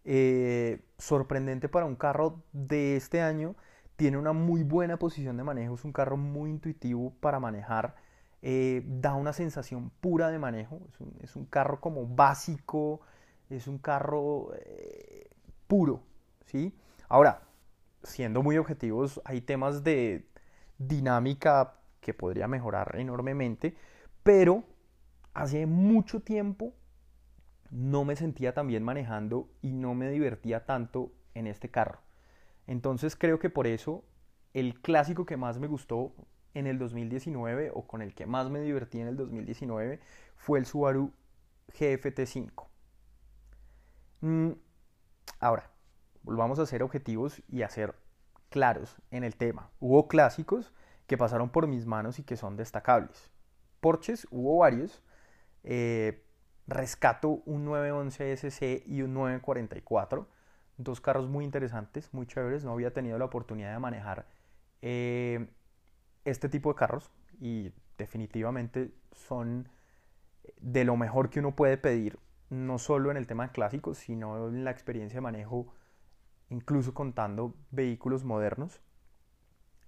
Eh, 0.05 0.81
sorprendente 0.97 1.69
para 1.69 1.85
un 1.85 1.95
carro 1.95 2.41
de 2.51 2.95
este 2.95 3.21
año. 3.21 3.55
Tiene 3.99 4.15
una 4.17 4.31
muy 4.31 4.63
buena 4.63 4.97
posición 4.97 5.35
de 5.35 5.43
manejo. 5.43 5.75
Es 5.75 5.83
un 5.83 5.91
carro 5.91 6.15
muy 6.15 6.51
intuitivo 6.51 7.13
para 7.19 7.41
manejar. 7.41 7.95
Eh, 8.41 8.81
da 8.85 9.13
una 9.13 9.33
sensación 9.33 9.91
pura 9.99 10.29
de 10.29 10.39
manejo. 10.39 10.79
Es 11.21 11.35
un, 11.35 11.45
carro 11.47 11.81
como 11.81 12.07
básico. 12.07 13.01
Es 13.49 13.67
un 13.67 13.77
carro 13.77 14.53
eh, 14.55 15.29
puro. 15.67 16.01
¿sí? 16.45 16.73
Ahora, 17.09 17.41
siendo 18.01 18.41
muy 18.41 18.57
objetivos, 18.57 19.19
hay 19.25 19.41
temas 19.41 19.83
de 19.83 20.29
dinámica 20.77 21.73
que 21.99 22.13
podría 22.13 22.47
mejorar 22.47 22.95
enormemente. 22.95 23.75
Pero 24.23 24.63
hace 25.33 25.65
mucho 25.65 26.21
tiempo 26.21 26.73
no 27.69 28.05
me 28.05 28.15
sentía 28.15 28.53
tan 28.53 28.67
bien 28.67 28.81
manejando 28.81 29.49
y 29.61 29.73
no 29.73 29.93
me 29.93 30.09
divertía 30.09 30.65
tanto 30.65 31.11
en 31.33 31.47
este 31.47 31.67
carro. 31.67 31.99
Entonces 32.69 33.15
creo 33.15 33.39
que 33.39 33.49
por 33.49 33.65
eso 33.65 34.03
el 34.53 34.79
clásico 34.79 35.25
que 35.25 35.37
más 35.37 35.57
me 35.57 35.65
gustó 35.65 36.13
en 36.53 36.67
el 36.67 36.77
2019 36.77 37.71
o 37.73 37.87
con 37.87 38.03
el 38.03 38.13
que 38.13 38.27
más 38.27 38.51
me 38.51 38.61
divertí 38.61 38.99
en 38.99 39.07
el 39.07 39.17
2019 39.17 39.99
fue 40.35 40.59
el 40.59 40.67
Subaru 40.67 41.11
GFT5. 41.73 42.67
Mm, 44.21 44.51
ahora, 45.39 45.71
volvamos 46.21 46.59
a 46.59 46.67
ser 46.67 46.83
objetivos 46.83 47.41
y 47.47 47.63
a 47.63 47.69
ser 47.69 47.95
claros 48.49 48.97
en 49.09 49.23
el 49.23 49.35
tema. 49.35 49.71
Hubo 49.79 50.07
clásicos 50.07 50.71
que 51.07 51.17
pasaron 51.17 51.49
por 51.49 51.65
mis 51.65 51.87
manos 51.87 52.19
y 52.19 52.23
que 52.23 52.37
son 52.37 52.55
destacables. 52.55 53.31
Porches 53.79 54.27
hubo 54.29 54.59
varios, 54.59 55.01
eh, 55.63 56.23
rescato 56.67 57.41
un 57.47 57.65
911 57.65 58.31
SC 58.33 58.83
y 58.85 59.01
un 59.01 59.15
944. 59.15 60.27
Dos 60.79 61.01
carros 61.01 61.27
muy 61.27 61.45
interesantes, 61.45 62.11
muy 62.13 62.25
chéveres. 62.25 62.63
No 62.63 62.71
había 62.71 62.93
tenido 62.93 63.19
la 63.19 63.25
oportunidad 63.25 63.73
de 63.73 63.79
manejar 63.79 64.25
eh, 64.81 65.45
este 66.23 66.47
tipo 66.47 66.69
de 66.69 66.75
carros 66.75 67.11
y 67.39 67.71
definitivamente 67.97 68.91
son 69.11 69.67
de 70.61 70.85
lo 70.85 70.95
mejor 70.95 71.29
que 71.29 71.39
uno 71.39 71.55
puede 71.55 71.77
pedir, 71.77 72.17
no 72.49 72.79
solo 72.79 73.11
en 73.11 73.17
el 73.17 73.27
tema 73.27 73.47
de 73.47 73.51
clásicos, 73.51 73.97
sino 73.97 74.47
en 74.47 74.63
la 74.63 74.71
experiencia 74.71 75.17
de 75.17 75.21
manejo, 75.21 75.73
incluso 76.49 76.93
contando 76.93 77.53
vehículos 77.71 78.23
modernos. 78.23 78.79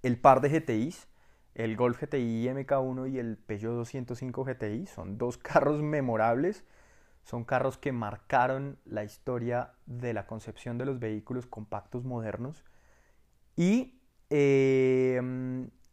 El 0.03 0.19
par 0.19 0.41
de 0.41 0.49
GTIs, 0.49 1.07
el 1.55 1.77
Golf 1.77 2.01
GTI 2.01 2.47
MK1 2.49 3.11
y 3.11 3.19
el 3.19 3.37
Peugeot 3.37 3.75
205 3.75 4.43
GTI, 4.43 4.87
son 4.87 5.17
dos 5.17 5.37
carros 5.37 5.81
memorables, 5.81 6.65
son 7.23 7.43
carros 7.43 7.77
que 7.77 7.91
marcaron 7.91 8.79
la 8.85 9.03
historia 9.03 9.73
de 9.85 10.13
la 10.13 10.25
concepción 10.25 10.77
de 10.77 10.85
los 10.85 10.99
vehículos 10.99 11.45
compactos 11.45 12.03
modernos. 12.03 12.63
Y, 13.55 14.01
eh, 14.29 15.19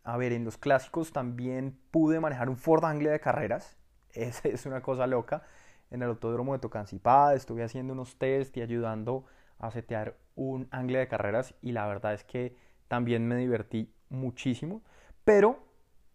a 0.04 0.16
ver, 0.16 0.32
en 0.32 0.44
los 0.44 0.56
clásicos 0.56 1.12
también 1.12 1.78
pude 1.90 2.20
manejar 2.20 2.48
un 2.48 2.56
Ford 2.56 2.84
Anglia 2.84 3.12
de 3.12 3.20
carreras, 3.20 3.76
esa 4.12 4.48
es 4.48 4.66
una 4.66 4.82
cosa 4.82 5.06
loca. 5.06 5.42
En 5.90 6.02
el 6.02 6.08
autódromo 6.08 6.52
de 6.52 6.58
Tocancipá 6.58 7.34
estuve 7.34 7.64
haciendo 7.64 7.94
unos 7.94 8.18
test 8.18 8.56
y 8.56 8.62
ayudando 8.62 9.24
a 9.58 9.70
setear 9.70 10.16
un 10.34 10.68
Anglia 10.70 11.00
de 11.00 11.08
carreras 11.08 11.54
y 11.62 11.72
la 11.72 11.86
verdad 11.86 12.14
es 12.14 12.24
que 12.24 12.56
también 12.88 13.26
me 13.26 13.36
divertí 13.36 13.92
muchísimo. 14.08 14.82
Pero 15.24 15.58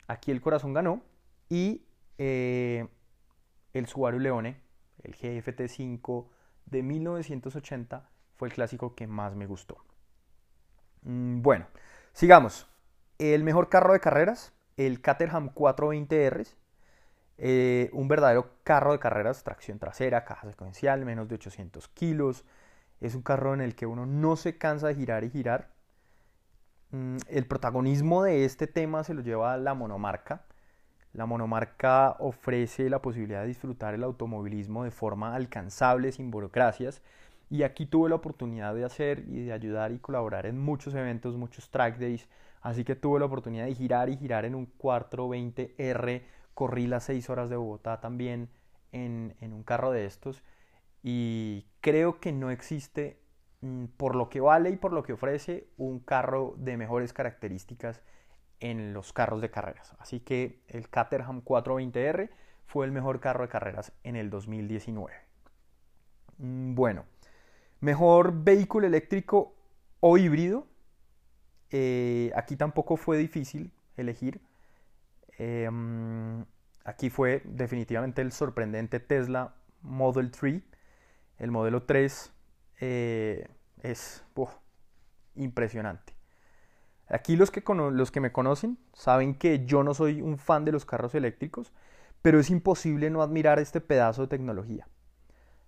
aquí 0.08 0.32
el 0.32 0.41
corazón 0.41 0.73
ganó 0.73 1.02
y 1.49 1.86
eh, 2.17 2.88
el 3.73 3.88
Subaru 3.88 4.19
Leone, 4.19 4.62
el 5.04 5.16
GFT5 5.16 6.28
de 6.66 6.84
1980, 6.84 8.10
fue 8.36 8.48
el 8.48 8.54
clásico 8.54 8.96
que 8.96 9.08
más 9.08 9.36
me 9.36 9.46
gustó. 9.46 9.78
Mm, 11.04 11.42
bueno, 11.42 11.68
sigamos. 12.13 12.68
El 13.20 13.44
mejor 13.44 13.70
carro 13.70 13.94
de 13.94 14.00
carreras, 14.00 14.54
el 14.78 15.02
Caterham 15.02 15.54
420R, 15.54 16.48
eh, 17.38 17.89
un 17.94 18.08
verdadero 18.08 18.58
carro 18.63 18.92
de 18.92 19.00
carreras, 19.00 19.44
tracción 19.44 19.80
trasera, 19.80 20.26
caja 20.26 20.50
secuencial, 20.50 21.06
menos 21.06 21.28
de 21.28 21.36
800 21.36 21.88
kilos. 21.89 22.46
Es 23.02 23.16
un 23.16 23.22
carro 23.22 23.54
en 23.54 23.62
el 23.62 23.76
que 23.76 23.86
uno 23.86 24.06
no 24.06 24.36
se 24.36 24.58
cansa 24.58 24.88
de 24.88 24.96
girar 24.96 25.24
y 25.24 25.30
girar. 25.30 25.72
Mm, 26.92 27.18
el 27.28 27.48
protagonismo 27.48 28.24
de 28.24 28.46
este 28.46 28.68
tema 28.68 29.04
se 29.04 29.13
lo 29.13 29.22
lleva 29.22 29.58
la 29.58 29.74
monomarca. 29.74 30.46
La 31.13 31.26
monomarca 31.26 32.15
ofrece 32.19 32.89
la 32.89 33.02
posibilidad 33.02 33.41
de 33.41 33.47
disfrutar 33.47 33.93
el 33.93 34.04
automovilismo 34.04 34.84
de 34.84 34.91
forma 34.91 35.36
alcanzable, 35.36 36.12
sin 36.12 36.32
burocracias. 36.32 37.02
Y 37.49 37.63
aquí 37.63 37.86
tuve 37.86 38.10
la 38.10 38.15
oportunidad 38.15 38.73
de 38.73 38.84
hacer 38.84 39.23
y 39.28 39.45
de 39.45 39.54
ayudar 39.54 39.91
y 39.91 39.99
colaborar 39.99 40.47
en 40.47 40.60
muchos 40.60 40.95
eventos, 40.95 41.38
muchos 41.38 41.69
track 41.69 41.97
days. 41.97 42.28
Así 42.62 42.84
que 42.84 42.95
tuve 42.95 43.19
la 43.19 43.26
oportunidad 43.26 43.65
de 43.65 43.76
girar 43.76 44.10
y 44.10 44.17
girar 44.17 44.45
en 44.45 44.56
un 44.56 44.67
420R 44.78 46.23
corrí 46.54 46.88
las 46.88 47.06
seis 47.06 47.30
horas 47.30 47.49
de 47.49 47.56
Bogotá 47.56 47.99
también 47.99 48.49
en, 48.91 49.34
un 49.41 49.63
carro 49.63 49.91
de 49.91 50.06
estos 50.06 50.43
y 51.02 51.65
creo 51.82 52.19
que 52.19 52.32
no 52.32 52.52
existe, 52.52 53.19
mm, 53.62 53.86
por 53.97 54.15
lo 54.15 54.30
que 54.30 54.39
vale 54.39 54.69
y 54.69 54.78
por 54.78 54.93
lo 54.93 55.04
que 55.04 55.13
ofrece, 55.13 55.67
un 55.78 55.99
carro 55.99 56.54
de 56.58 56.78
mejores 56.78 57.12
características 57.12 58.02
en 58.63 58.93
los 58.93 59.12
carros 59.12 59.41
de 59.41 59.52
carreras. 59.52 59.93
Así 59.99 60.21
que 60.21 60.63
el 60.69 60.89
Caterham 60.89 61.43
420R 61.43 62.30
fue 62.65 62.86
el 62.86 62.93
mejor 62.93 63.19
carro 63.19 63.43
de 63.43 63.49
carreras 63.49 63.91
en 64.06 64.15
el 64.15 64.30
2019. 64.30 65.13
Mm, 66.38 66.73
bueno, 66.73 67.04
mejor 67.82 68.43
vehículo 68.45 68.88
eléctrico 68.88 69.54
o 69.99 70.17
híbrido. 70.17 70.65
Eh, 71.71 72.32
aquí 72.36 72.56
tampoco 72.56 72.95
fue 72.95 73.17
difícil 73.17 73.73
elegir. 73.97 74.39
Em, 75.38 76.45
aquí 76.86 77.10
fue 77.10 77.41
definitivamente 77.43 78.21
el 78.21 78.32
sorprendente 78.32 79.02
Tesla 79.02 79.56
Model 79.82 80.32
3. 80.32 80.63
El 81.38 81.52
modelo 81.52 81.84
3 81.84 82.32
eh, 82.80 83.45
es 83.82 84.23
impresionante. 85.36 86.12
Aquí 87.08 87.36
los 87.36 87.52
que, 87.52 87.63
los 87.92 88.12
que 88.12 88.22
me 88.22 88.32
conocen 88.32 88.78
saben 88.94 89.36
que 89.36 89.66
yo 89.66 89.84
no 89.84 89.94
soy 89.94 90.22
un 90.22 90.38
fan 90.38 90.66
de 90.66 90.72
los 90.72 90.86
carros 90.86 91.16
eléctricos, 91.16 91.74
pero 92.22 92.39
es 92.39 92.50
imposible 92.50 93.10
no 93.10 93.22
admirar 93.22 93.60
este 93.60 93.82
pedazo 93.82 94.24
de 94.24 94.28
tecnología. 94.30 94.88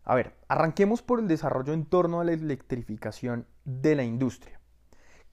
A 0.04 0.16
ver, 0.16 0.36
arranquemos 0.48 1.02
por 1.02 1.20
el 1.20 1.28
desarrollo 1.28 1.74
en 1.74 1.86
torno 1.86 2.22
a 2.22 2.24
la 2.24 2.34
electrificación 2.34 3.48
de 3.66 3.96
la 3.96 4.04
industria. 4.04 4.60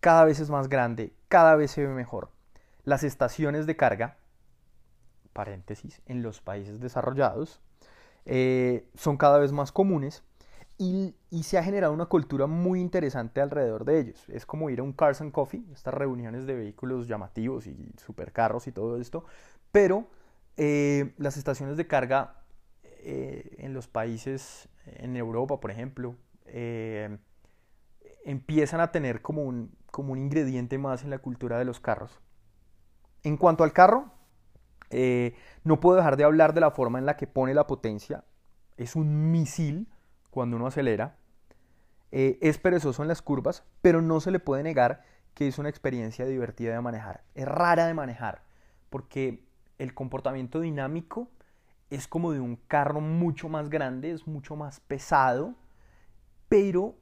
Cada 0.01 0.25
vez 0.25 0.41
es 0.41 0.51
más 0.51 0.69
grande, 0.69 1.15
cada 1.29 1.55
vez 1.57 1.71
se 1.71 1.87
ve 1.87 1.93
mejor. 1.93 2.31
Las 2.85 3.05
estaciones 3.05 3.67
de 3.67 3.77
carga 3.77 4.17
paréntesis, 5.33 6.03
en 6.07 6.23
los 6.23 6.41
países 6.41 6.81
desarrollados, 6.81 7.61
eh, 8.25 8.88
son 8.95 9.17
cada 9.17 9.38
vez 9.38 9.53
más 9.53 9.73
comunes 9.73 10.23
y, 11.31 11.42
se 11.42 11.59
ha 11.59 11.62
generado 11.62 11.92
una 11.92 12.07
cultura 12.07 12.47
muy 12.47 12.81
interesante 12.81 13.40
alrededor 13.40 13.85
de 13.85 14.01
ellos. 14.01 14.29
Es 14.29 14.47
como 14.47 14.71
ir 14.71 14.81
a 14.81 14.83
un 14.83 14.92
Cars 14.92 15.21
and 15.21 15.33
Coffee, 15.33 15.64
estas 15.73 15.95
reuniones 15.95 16.47
de 16.47 16.55
vehículos 16.55 17.07
llamativos 17.07 17.66
y 17.66 17.92
supercarros 18.05 18.66
y 18.66 18.73
todo 18.73 19.01
esto, 19.01 19.25
pero 19.71 20.07
eh, 20.57 21.14
las 21.18 21.37
estaciones 21.37 21.77
de 21.77 21.87
carga 21.87 22.42
eh, 22.83 23.57
en 23.59 23.75
los 23.75 23.88
países, 23.88 24.68
en 24.87 25.16
Europa 25.16 25.61
por 25.61 25.71
ejemplo, 25.71 26.16
empiezan 28.25 28.81
a 28.81 28.92
tener 28.92 29.23
como 29.23 29.42
un, 29.42 29.75
como 29.90 30.12
un 30.12 30.18
ingrediente 30.18 30.79
más 30.79 31.05
en 31.05 31.11
la 31.11 31.18
cultura 31.18 31.59
de 31.59 31.64
los 31.64 31.81
carros. 31.81 32.21
En 33.23 33.37
cuanto 33.37 33.62
al 33.62 33.73
carro, 33.73 34.11
eh, 34.90 35.35
no 35.64 35.81
puedo 35.81 35.97
dejar 35.97 36.16
de 36.16 36.25
hablar 36.25 36.55
de 36.55 36.61
la 36.61 36.71
forma 36.71 36.99
en 36.99 37.07
la 37.07 37.16
que 37.16 37.27
pone 37.27 37.55
la 37.55 37.66
potencia. 37.66 38.25
Es 38.77 38.97
un 38.97 39.31
misil 39.31 39.88
cuando 40.33 40.57
uno 40.57 40.66
acelera. 40.66 41.16
Eh, 42.11 42.38
es 42.40 42.59
perezoso 42.59 43.03
en 43.03 43.09
las 43.09 43.23
curvas, 43.23 43.64
pero 43.83 44.01
no 44.03 44.18
se 44.18 44.31
le 44.31 44.40
puede 44.40 44.62
negar 44.62 45.05
que 45.35 45.47
es 45.47 45.59
una 45.59 45.68
experiencia 45.68 46.25
divertida 46.25 46.73
de 46.73 46.81
manejar. 46.81 47.23
Es 47.35 47.47
rara 47.47 47.87
de 47.87 47.95
manejar, 47.95 48.42
porque 48.90 49.47
el 49.79 49.95
comportamiento 49.95 50.61
dinámico 50.61 51.29
es 51.90 52.09
como 52.09 52.33
de 52.33 52.40
un 52.40 52.57
carro 52.57 53.03
mucho 53.03 53.51
más 53.51 53.68
grande, 53.68 54.11
es 54.11 54.27
mucho 54.27 54.57
más 54.57 54.81
pesado, 54.81 55.55
pero 56.49 56.97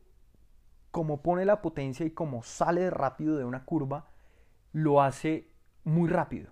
como 0.91 1.23
pone 1.23 1.45
la 1.45 1.63
potencia 1.63 2.05
y 2.05 2.11
como 2.11 2.43
sale 2.43 2.91
rápido 2.91 3.37
de 3.37 3.45
una 3.45 3.65
curva, 3.65 4.11
lo 4.73 5.03
hace 5.03 5.49
muy 5.85 6.09
rápido. 6.09 6.51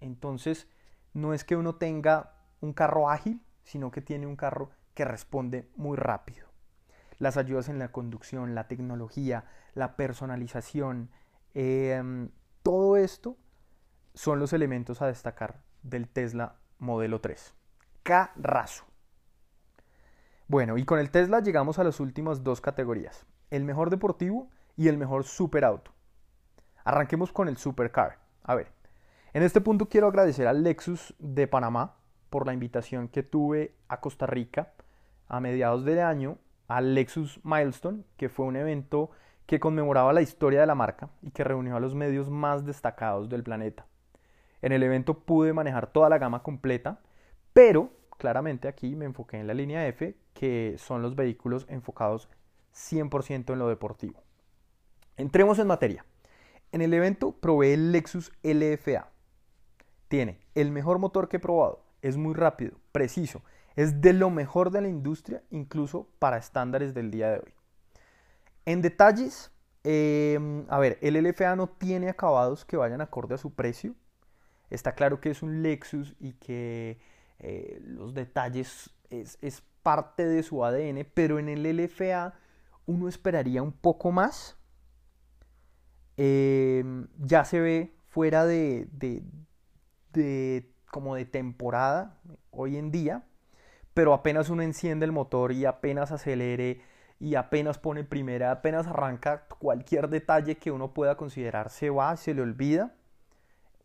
Entonces, 0.00 0.68
no 1.12 1.34
es 1.34 1.44
que 1.44 1.56
uno 1.56 1.74
tenga 1.74 2.32
un 2.62 2.72
carro 2.72 3.10
ágil, 3.10 3.42
sino 3.62 3.90
que 3.90 4.00
tiene 4.00 4.26
un 4.26 4.36
carro 4.36 4.70
que 4.94 5.04
responde 5.04 5.68
muy 5.76 5.96
rápido. 5.96 6.48
Las 7.18 7.36
ayudas 7.36 7.68
en 7.68 7.78
la 7.78 7.92
conducción, 7.92 8.54
la 8.54 8.66
tecnología, 8.66 9.44
la 9.74 9.96
personalización, 9.96 11.10
em, 11.54 12.30
todo 12.62 12.96
esto 12.96 13.36
son 14.14 14.38
los 14.38 14.52
elementos 14.52 15.02
a 15.02 15.06
destacar 15.06 15.60
del 15.82 16.08
Tesla 16.08 16.56
modelo 16.78 17.20
3. 17.20 17.54
Carrazo. 18.02 18.84
Bueno, 20.46 20.76
y 20.76 20.84
con 20.84 20.98
el 20.98 21.10
Tesla 21.10 21.40
llegamos 21.40 21.78
a 21.78 21.84
las 21.84 22.00
últimas 22.00 22.44
dos 22.44 22.60
categorías, 22.60 23.26
el 23.50 23.64
mejor 23.64 23.90
deportivo 23.90 24.50
y 24.76 24.88
el 24.88 24.98
mejor 24.98 25.24
superauto. 25.24 25.92
Arranquemos 26.84 27.32
con 27.32 27.48
el 27.48 27.56
supercar. 27.56 28.18
A 28.42 28.54
ver, 28.54 28.72
en 29.32 29.42
este 29.42 29.60
punto 29.60 29.88
quiero 29.88 30.08
agradecer 30.08 30.46
al 30.46 30.62
Lexus 30.62 31.14
de 31.18 31.48
Panamá 31.48 31.96
por 32.28 32.46
la 32.46 32.52
invitación 32.52 33.08
que 33.08 33.22
tuve 33.22 33.74
a 33.88 34.00
Costa 34.00 34.26
Rica 34.26 34.74
a 35.28 35.40
mediados 35.40 35.84
de 35.84 36.00
año 36.02 36.38
al 36.68 36.94
Lexus 36.94 37.40
Milestone, 37.44 38.04
que 38.16 38.28
fue 38.28 38.46
un 38.46 38.56
evento 38.56 39.10
que 39.46 39.60
conmemoraba 39.60 40.12
la 40.12 40.22
historia 40.22 40.60
de 40.60 40.66
la 40.66 40.74
marca 40.74 41.10
y 41.22 41.30
que 41.30 41.44
reunió 41.44 41.76
a 41.76 41.80
los 41.80 41.94
medios 41.94 42.30
más 42.30 42.64
destacados 42.64 43.28
del 43.28 43.42
planeta. 43.42 43.86
En 44.62 44.72
el 44.72 44.82
evento 44.82 45.20
pude 45.20 45.52
manejar 45.52 45.88
toda 45.88 46.08
la 46.08 46.18
gama 46.18 46.42
completa, 46.42 47.00
pero 47.52 47.90
claramente 48.16 48.68
aquí 48.68 48.96
me 48.96 49.04
enfoqué 49.04 49.38
en 49.38 49.46
la 49.46 49.54
línea 49.54 49.86
F, 49.88 50.16
que 50.32 50.76
son 50.78 51.02
los 51.02 51.14
vehículos 51.14 51.66
enfocados 51.68 52.28
100% 52.74 53.52
en 53.52 53.58
lo 53.58 53.68
deportivo. 53.68 54.22
Entremos 55.16 55.58
en 55.58 55.66
materia. 55.66 56.04
En 56.72 56.80
el 56.80 56.94
evento 56.94 57.32
probé 57.32 57.74
el 57.74 57.92
Lexus 57.92 58.32
LFA, 58.42 59.08
tiene 60.08 60.40
el 60.54 60.70
mejor 60.70 60.98
motor 60.98 61.28
que 61.28 61.36
he 61.36 61.40
probado, 61.40 61.84
es 62.02 62.16
muy 62.16 62.34
rápido, 62.34 62.76
preciso, 62.92 63.42
es 63.76 64.00
de 64.00 64.12
lo 64.12 64.30
mejor 64.30 64.70
de 64.70 64.80
la 64.80 64.88
industria, 64.88 65.42
incluso 65.50 66.08
para 66.18 66.38
estándares 66.38 66.94
del 66.94 67.10
día 67.10 67.30
de 67.30 67.38
hoy. 67.38 67.54
En 68.66 68.82
detalles, 68.82 69.50
em, 69.82 70.64
a 70.68 70.78
ver, 70.78 70.98
el 71.02 71.16
LFA 71.16 71.56
no 71.56 71.68
tiene 71.68 72.08
acabados 72.08 72.64
que 72.64 72.76
vayan 72.76 73.00
acorde 73.00 73.34
a 73.34 73.38
su 73.38 73.54
precio. 73.54 73.94
Está 74.70 74.94
claro 74.94 75.20
que 75.20 75.30
es 75.30 75.42
un 75.42 75.62
Lexus 75.62 76.14
y 76.18 76.32
que 76.34 76.98
eh, 77.38 77.80
los 77.84 78.14
detalles 78.14 78.90
es, 79.10 79.38
es 79.42 79.62
parte 79.82 80.24
de 80.24 80.42
su 80.42 80.64
ADN, 80.64 81.06
pero 81.14 81.38
en 81.38 81.48
el 81.48 81.62
LFA 81.76 82.34
uno 82.86 83.08
esperaría 83.08 83.62
un 83.62 83.72
poco 83.72 84.12
más. 84.12 84.56
Em, 86.16 87.08
ya 87.18 87.44
se 87.44 87.60
ve 87.60 87.96
fuera 88.08 88.46
de, 88.46 88.88
de, 90.12 90.72
como 90.90 91.16
de 91.16 91.24
temporada 91.24 92.20
hoy 92.50 92.76
en 92.76 92.90
día, 92.92 93.26
pero 93.94 94.12
apenas 94.12 94.50
uno 94.50 94.62
enciende 94.62 95.06
el 95.06 95.12
motor 95.12 95.52
y 95.52 95.64
apenas 95.64 96.12
acelere 96.12 96.80
y 97.20 97.36
apenas 97.36 97.78
pone 97.78 98.04
primera, 98.04 98.50
apenas 98.50 98.86
arranca 98.88 99.46
cualquier 99.58 100.08
detalle 100.08 100.56
que 100.56 100.72
uno 100.72 100.92
pueda 100.92 101.16
considerar 101.16 101.70
se 101.70 101.90
va, 101.90 102.16
se 102.16 102.34
le 102.34 102.42
olvida. 102.42 102.94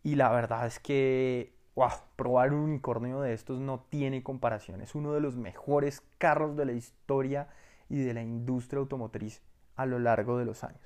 Y 0.03 0.15
la 0.15 0.29
verdad 0.31 0.65
es 0.65 0.79
que, 0.79 1.53
wow, 1.75 1.89
probar 2.15 2.53
un 2.53 2.61
unicornio 2.61 3.21
de 3.21 3.33
estos 3.33 3.59
no 3.59 3.85
tiene 3.89 4.23
comparación. 4.23 4.81
Es 4.81 4.95
uno 4.95 5.13
de 5.13 5.21
los 5.21 5.35
mejores 5.35 6.01
carros 6.17 6.57
de 6.57 6.65
la 6.65 6.71
historia 6.71 7.49
y 7.89 7.99
de 7.99 8.13
la 8.13 8.23
industria 8.23 8.79
automotriz 8.79 9.41
a 9.75 9.85
lo 9.85 9.99
largo 9.99 10.37
de 10.37 10.45
los 10.45 10.63
años. 10.63 10.81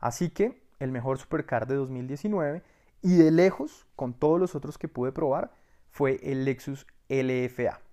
Así 0.00 0.30
que 0.30 0.62
el 0.78 0.90
mejor 0.92 1.18
supercar 1.18 1.66
de 1.66 1.74
2019 1.74 2.62
y 3.02 3.16
de 3.16 3.30
lejos, 3.30 3.86
con 3.96 4.14
todos 4.14 4.40
los 4.40 4.54
otros 4.54 4.78
que 4.78 4.88
pude 4.88 5.12
probar, 5.12 5.52
fue 5.90 6.18
el 6.22 6.44
Lexus 6.44 6.86
LFA. 7.08 7.83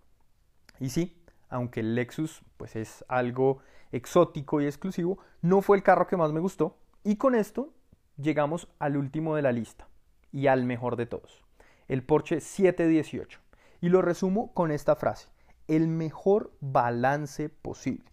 Y 0.81 0.89
sí, 0.89 1.15
aunque 1.47 1.81
el 1.81 1.93
Lexus 1.93 2.41
pues 2.57 2.75
es 2.75 3.05
algo 3.07 3.59
exótico 3.91 4.61
y 4.61 4.65
exclusivo, 4.65 5.19
no 5.41 5.61
fue 5.61 5.77
el 5.77 5.83
carro 5.83 6.07
que 6.07 6.17
más 6.17 6.33
me 6.33 6.39
gustó. 6.39 6.75
Y 7.03 7.17
con 7.17 7.35
esto 7.35 7.71
llegamos 8.17 8.67
al 8.79 8.97
último 8.97 9.35
de 9.35 9.43
la 9.43 9.51
lista 9.51 9.87
y 10.31 10.47
al 10.47 10.65
mejor 10.65 10.95
de 10.95 11.05
todos, 11.05 11.43
el 11.87 12.03
Porsche 12.03 12.41
718. 12.41 13.39
Y 13.79 13.89
lo 13.89 14.01
resumo 14.01 14.53
con 14.53 14.71
esta 14.71 14.95
frase, 14.95 15.29
el 15.67 15.87
mejor 15.87 16.51
balance 16.61 17.49
posible. 17.49 18.11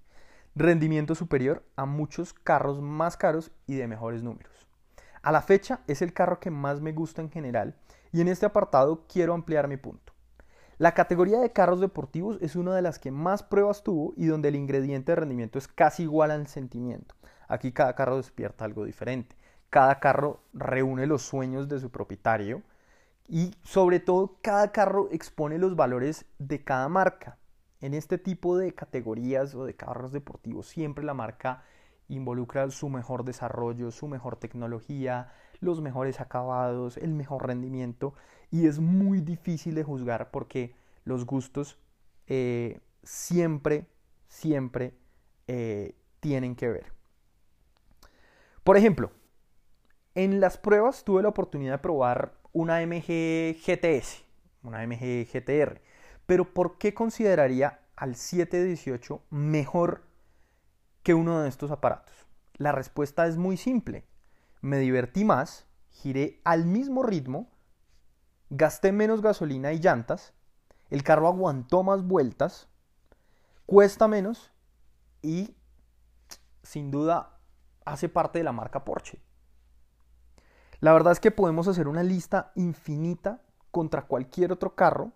Rendimiento 0.54 1.14
superior 1.14 1.64
a 1.76 1.87
muchos 1.87 2.35
carros 2.35 2.83
más 2.83 3.16
caros 3.16 3.50
y 3.66 3.76
de 3.76 3.88
mejores 3.88 4.22
números. 4.22 4.66
A 5.22 5.33
la 5.33 5.40
fecha 5.40 5.81
es 5.87 6.02
el 6.02 6.12
carro 6.12 6.38
que 6.38 6.50
más 6.50 6.83
me 6.83 6.92
gusta 6.92 7.22
en 7.22 7.31
general 7.31 7.76
y 8.12 8.20
en 8.20 8.28
este 8.28 8.44
apartado 8.44 9.07
quiero 9.09 9.33
ampliar 9.33 9.68
mi 9.68 9.78
punto. 9.78 10.17
La 10.78 10.94
categoría 10.94 11.40
de 11.40 11.50
carros 11.50 11.80
deportivos 11.80 12.38
es 12.40 12.54
una 12.54 12.72
de 12.72 12.82
las 12.82 13.00
que 13.00 13.10
más 13.10 13.42
pruebas 13.42 13.82
tuvo 13.82 14.14
y 14.16 14.26
donde 14.26 14.50
el 14.50 14.54
ingrediente 14.54 15.10
de 15.10 15.16
rendimiento 15.16 15.58
es 15.58 15.66
casi 15.66 16.04
igual 16.04 16.30
al 16.30 16.46
sentimiento. 16.46 17.16
Aquí 17.48 17.72
cada 17.72 17.96
carro 17.96 18.16
despierta 18.16 18.64
algo 18.64 18.84
diferente. 18.84 19.34
Cada 19.70 19.98
carro 19.98 20.40
reúne 20.52 21.08
los 21.08 21.22
sueños 21.22 21.68
de 21.68 21.80
su 21.80 21.90
propietario 21.90 22.62
y 23.26 23.56
sobre 23.64 23.98
todo 23.98 24.38
cada 24.40 24.70
carro 24.70 25.08
expone 25.10 25.58
los 25.58 25.74
valores 25.74 26.26
de 26.38 26.62
cada 26.62 26.88
marca. 26.88 27.38
En 27.80 27.92
este 27.92 28.16
tipo 28.16 28.56
de 28.56 28.72
categorías 28.72 29.56
o 29.56 29.64
de 29.64 29.74
carros 29.74 30.12
deportivos 30.12 30.68
siempre 30.68 31.04
la 31.04 31.12
marca 31.12 31.64
involucra 32.06 32.70
su 32.70 32.88
mejor 32.88 33.24
desarrollo, 33.24 33.90
su 33.90 34.06
mejor 34.06 34.36
tecnología, 34.36 35.32
los 35.61 35.81
mejores 35.81 36.21
acabados, 36.21 36.97
el 36.97 37.14
mejor 37.14 37.47
rendimiento 37.47 38.14
y 38.51 38.66
es 38.66 38.79
muy 38.79 39.21
difícil 39.21 39.75
de 39.75 39.85
juzgar 39.85 40.31
porque 40.31 40.75
los 41.05 41.27
gustos 41.27 41.79
eh, 42.27 42.81
siempre, 43.03 43.87
siempre 44.29 44.94
eh, 45.47 45.94
tienen 46.21 46.55
que 46.55 46.68
ver. 46.68 46.92
Por 48.64 48.77
ejemplo, 48.77 49.11
en 50.14 50.40
las 50.40 50.59
pruebas 50.59 51.05
tuve 51.05 51.23
la 51.23 51.29
oportunidad 51.29 51.73
de 51.73 51.79
probar 51.79 52.35
una 52.53 52.81
MG 52.81 53.57
GTS, 53.64 54.25
una 54.62 54.87
MG 54.87 55.27
GTR, 55.33 55.81
pero 56.27 56.53
¿por 56.53 56.77
qué 56.77 56.92
consideraría 56.92 57.81
al 57.97 58.14
718 58.14 59.23
mejor 59.31 60.03
que 61.03 61.14
uno 61.14 61.40
de 61.40 61.49
estos 61.49 61.71
aparatos? 61.71 62.14
La 62.57 62.73
respuesta 62.73 63.27
es 63.27 63.37
muy 63.37 63.57
simple. 63.57 64.05
Me 64.61 64.79
divertí 64.79 65.25
más, 65.25 65.66
giré 65.90 66.40
al 66.44 66.66
mismo 66.66 67.03
ritmo, 67.03 67.51
gasté 68.51 68.92
menos 68.92 69.23
gasolina 69.23 69.73
y 69.73 69.79
llantas, 69.79 70.33
el 70.90 71.03
carro 71.03 71.29
aguantó 71.29 71.83
más 71.83 72.03
vueltas, 72.03 72.68
cuesta 73.66 74.09
menos 74.09 74.53
y 75.23 75.55
sin 76.62 76.90
duda 76.90 77.38
hace 77.85 78.09
parte 78.09 78.38
de 78.38 78.44
la 78.44 78.53
marca 78.53 78.85
Porsche. 78.85 79.21
La 80.81 80.92
verdad 80.92 81.12
es 81.12 81.21
que 81.21 81.31
podemos 81.31 81.66
hacer 81.68 81.88
una 81.88 82.03
lista 82.03 82.53
infinita 82.55 83.42
contra 83.71 84.07
cualquier 84.07 84.53
otro 84.53 84.75
carro 84.75 85.12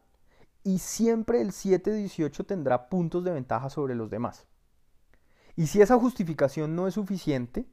y 0.64 0.78
siempre 0.78 1.40
el 1.40 1.52
718 1.52 2.44
tendrá 2.44 2.88
puntos 2.88 3.24
de 3.24 3.32
ventaja 3.32 3.70
sobre 3.70 3.94
los 3.94 4.10
demás. 4.10 4.46
Y 5.56 5.66
si 5.66 5.80
esa 5.80 5.98
justificación 5.98 6.74
no 6.74 6.86
es 6.86 6.94
suficiente, 6.94 7.66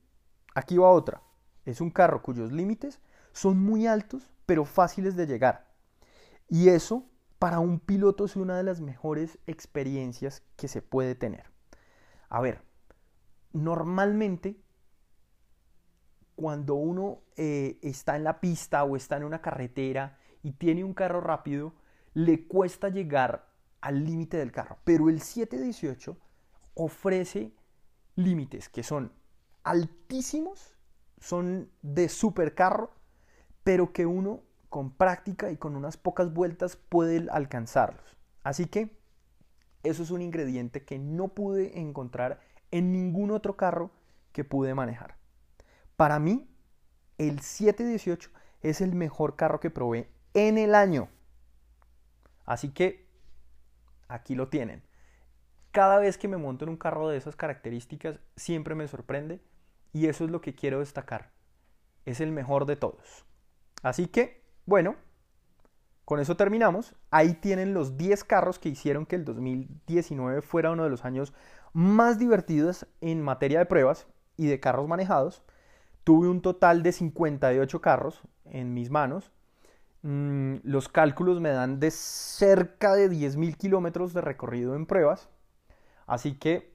aquí 0.53 0.77
va 0.77 0.89
otra. 0.89 1.21
Es 1.69 1.81
un 1.81 1.91
carro 1.91 2.21
cuyos 2.21 2.51
límites 2.51 2.99
son 3.31 3.59
muy 3.59 3.87
altos, 3.87 4.31
pero 4.45 4.65
fáciles 4.65 5.15
de 5.15 5.27
llegar. 5.27 5.67
Y 6.47 6.69
eso 6.69 7.05
para 7.37 7.59
un 7.59 7.79
piloto 7.79 8.25
es 8.25 8.35
una 8.35 8.57
de 8.57 8.63
las 8.63 8.81
mejores 8.81 9.39
experiencias 9.47 10.43
que 10.57 10.67
se 10.67 10.81
puede 10.81 11.15
tener. 11.15 11.45
A 12.27 12.41
ver, 12.41 12.61
normalmente 13.53 14.59
cuando 16.35 16.75
uno 16.75 17.21
eh, 17.35 17.79
está 17.81 18.15
en 18.15 18.23
la 18.23 18.39
pista 18.39 18.83
o 18.83 18.95
está 18.95 19.17
en 19.17 19.25
una 19.25 19.41
carretera 19.41 20.17
y 20.41 20.53
tiene 20.53 20.83
un 20.83 20.93
carro 20.93 21.21
rápido, 21.21 21.73
le 22.13 22.47
cuesta 22.47 22.89
llegar 22.89 23.49
al 23.81 24.05
límite 24.05 24.37
del 24.37 24.51
carro. 24.51 24.77
Pero 24.83 25.09
el 25.09 25.21
718 25.21 26.17
ofrece 26.75 27.53
límites 28.15 28.69
que 28.69 28.83
son 28.83 29.11
altísimos, 29.63 30.77
son 31.19 31.69
de 31.81 32.09
supercarro, 32.09 32.91
pero 33.63 33.91
que 33.93 34.05
uno 34.05 34.41
con 34.69 34.91
práctica 34.91 35.51
y 35.51 35.57
con 35.57 35.75
unas 35.75 35.97
pocas 35.97 36.33
vueltas 36.33 36.75
puede 36.75 37.27
alcanzarlos. 37.31 38.17
Así 38.43 38.65
que 38.67 38.97
eso 39.83 40.03
es 40.03 40.11
un 40.11 40.21
ingrediente 40.21 40.83
que 40.83 40.99
no 40.99 41.29
pude 41.29 41.79
encontrar 41.79 42.39
en 42.71 42.91
ningún 42.91 43.31
otro 43.31 43.57
carro 43.57 43.91
que 44.31 44.43
pude 44.43 44.73
manejar. 44.73 45.15
Para 45.95 46.19
mí, 46.19 46.49
el 47.17 47.41
718 47.41 48.29
es 48.61 48.81
el 48.81 48.95
mejor 48.95 49.35
carro 49.35 49.59
que 49.59 49.69
probé 49.69 50.09
en 50.33 50.57
el 50.57 50.75
año. 50.75 51.09
Así 52.45 52.69
que 52.69 53.07
aquí 54.07 54.35
lo 54.35 54.49
tienen. 54.49 54.83
Cada 55.71 55.99
vez 55.99 56.17
que 56.17 56.27
me 56.27 56.37
monto 56.37 56.65
en 56.65 56.69
un 56.69 56.77
carro 56.77 57.09
de 57.09 57.17
esas 57.17 57.35
características, 57.35 58.19
siempre 58.35 58.75
me 58.75 58.87
sorprende 58.87 59.39
y 59.93 60.07
eso 60.07 60.25
es 60.25 60.31
lo 60.31 60.41
que 60.41 60.55
quiero 60.55 60.79
destacar. 60.79 61.31
Es 62.05 62.19
el 62.21 62.31
mejor 62.31 62.65
de 62.65 62.75
todos. 62.75 63.25
Así 63.81 64.07
que, 64.07 64.43
bueno, 64.65 64.95
con 66.05 66.19
eso 66.19 66.35
terminamos. 66.37 66.95
Ahí 67.11 67.33
tienen 67.33 67.73
los 67.73 67.97
10 67.97 68.23
carros 68.23 68.59
que 68.59 68.69
hicieron 68.69 69.05
que 69.05 69.15
el 69.15 69.25
2019 69.25 70.41
fuera 70.41 70.71
uno 70.71 70.83
de 70.83 70.89
los 70.89 71.05
años 71.05 71.33
más 71.73 72.17
divertidos 72.19 72.87
en 73.01 73.21
materia 73.21 73.59
de 73.59 73.65
pruebas 73.65 74.07
y 74.37 74.47
de 74.47 74.59
carros 74.59 74.87
manejados. 74.87 75.43
Tuve 76.03 76.27
un 76.29 76.41
total 76.41 76.83
de 76.83 76.91
58 76.91 77.81
carros 77.81 78.21
en 78.45 78.73
mis 78.73 78.89
manos 78.89 79.31
Mm, 80.01 80.57
los 80.63 80.87
cálculos 80.87 81.41
me 81.41 81.49
dan 81.49 81.79
de 81.79 81.91
cerca 81.91 82.95
de 82.95 83.09
10.000 83.09 83.57
kilómetros 83.57 84.13
de 84.13 84.21
recorrido 84.21 84.75
en 84.75 84.85
pruebas. 84.85 85.29
Así 86.07 86.35
que 86.37 86.73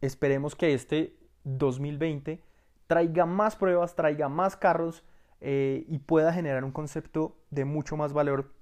esperemos 0.00 0.56
que 0.56 0.74
este 0.74 1.16
2020 1.58 2.42
traiga 2.86 3.26
más 3.26 3.56
pruebas, 3.56 3.94
traiga 3.94 4.28
más 4.28 4.56
carros 4.56 5.04
eh, 5.40 5.84
y 5.88 5.98
pueda 5.98 6.32
generar 6.32 6.64
un 6.64 6.72
concepto 6.72 7.36
de 7.50 7.64
mucho 7.64 7.96
más 7.96 8.12
valor 8.12 8.52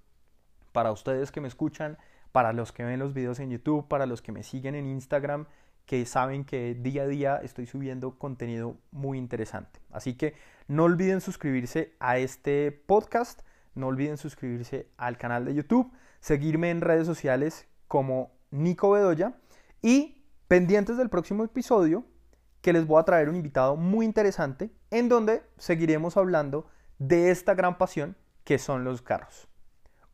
para 0.72 0.92
ustedes 0.92 1.32
que 1.32 1.40
me 1.40 1.48
escuchan, 1.48 1.98
para 2.32 2.52
los 2.52 2.72
que 2.72 2.84
ven 2.84 2.98
los 2.98 3.14
videos 3.14 3.40
en 3.40 3.50
YouTube, 3.50 3.88
para 3.88 4.06
los 4.06 4.20
que 4.22 4.32
me 4.32 4.42
siguen 4.42 4.74
en 4.74 4.86
Instagram, 4.86 5.46
que 5.86 6.04
saben 6.04 6.44
que 6.44 6.74
día 6.74 7.02
a 7.02 7.06
día 7.06 7.36
estoy 7.42 7.66
subiendo 7.66 8.18
contenido 8.18 8.76
muy 8.90 9.16
interesante. 9.16 9.80
Así 9.90 10.14
que 10.14 10.34
no 10.66 10.84
olviden 10.84 11.22
suscribirse 11.22 11.94
a 11.98 12.18
este 12.18 12.70
podcast 12.72 13.40
no 13.78 13.86
olviden 13.86 14.18
suscribirse 14.18 14.88
al 14.96 15.16
canal 15.16 15.44
de 15.44 15.54
YouTube, 15.54 15.90
seguirme 16.20 16.70
en 16.70 16.80
redes 16.80 17.06
sociales 17.06 17.66
como 17.86 18.32
Nico 18.50 18.90
Bedoya 18.90 19.34
y 19.80 20.24
pendientes 20.48 20.96
del 20.96 21.08
próximo 21.08 21.44
episodio 21.44 22.04
que 22.60 22.72
les 22.72 22.86
voy 22.86 23.00
a 23.00 23.04
traer 23.04 23.28
un 23.28 23.36
invitado 23.36 23.76
muy 23.76 24.04
interesante 24.04 24.70
en 24.90 25.08
donde 25.08 25.42
seguiremos 25.58 26.16
hablando 26.16 26.66
de 26.98 27.30
esta 27.30 27.54
gran 27.54 27.78
pasión 27.78 28.16
que 28.44 28.58
son 28.58 28.84
los 28.84 29.02
carros. 29.02 29.48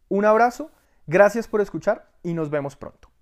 Un 0.09 0.25
abrazo, 0.25 0.71
gracias 1.07 1.49
por 1.49 1.61
escuchar 1.61 2.11
y 2.23 2.35
nos 2.35 2.51
vemos 2.51 2.77
pronto. 2.77 3.14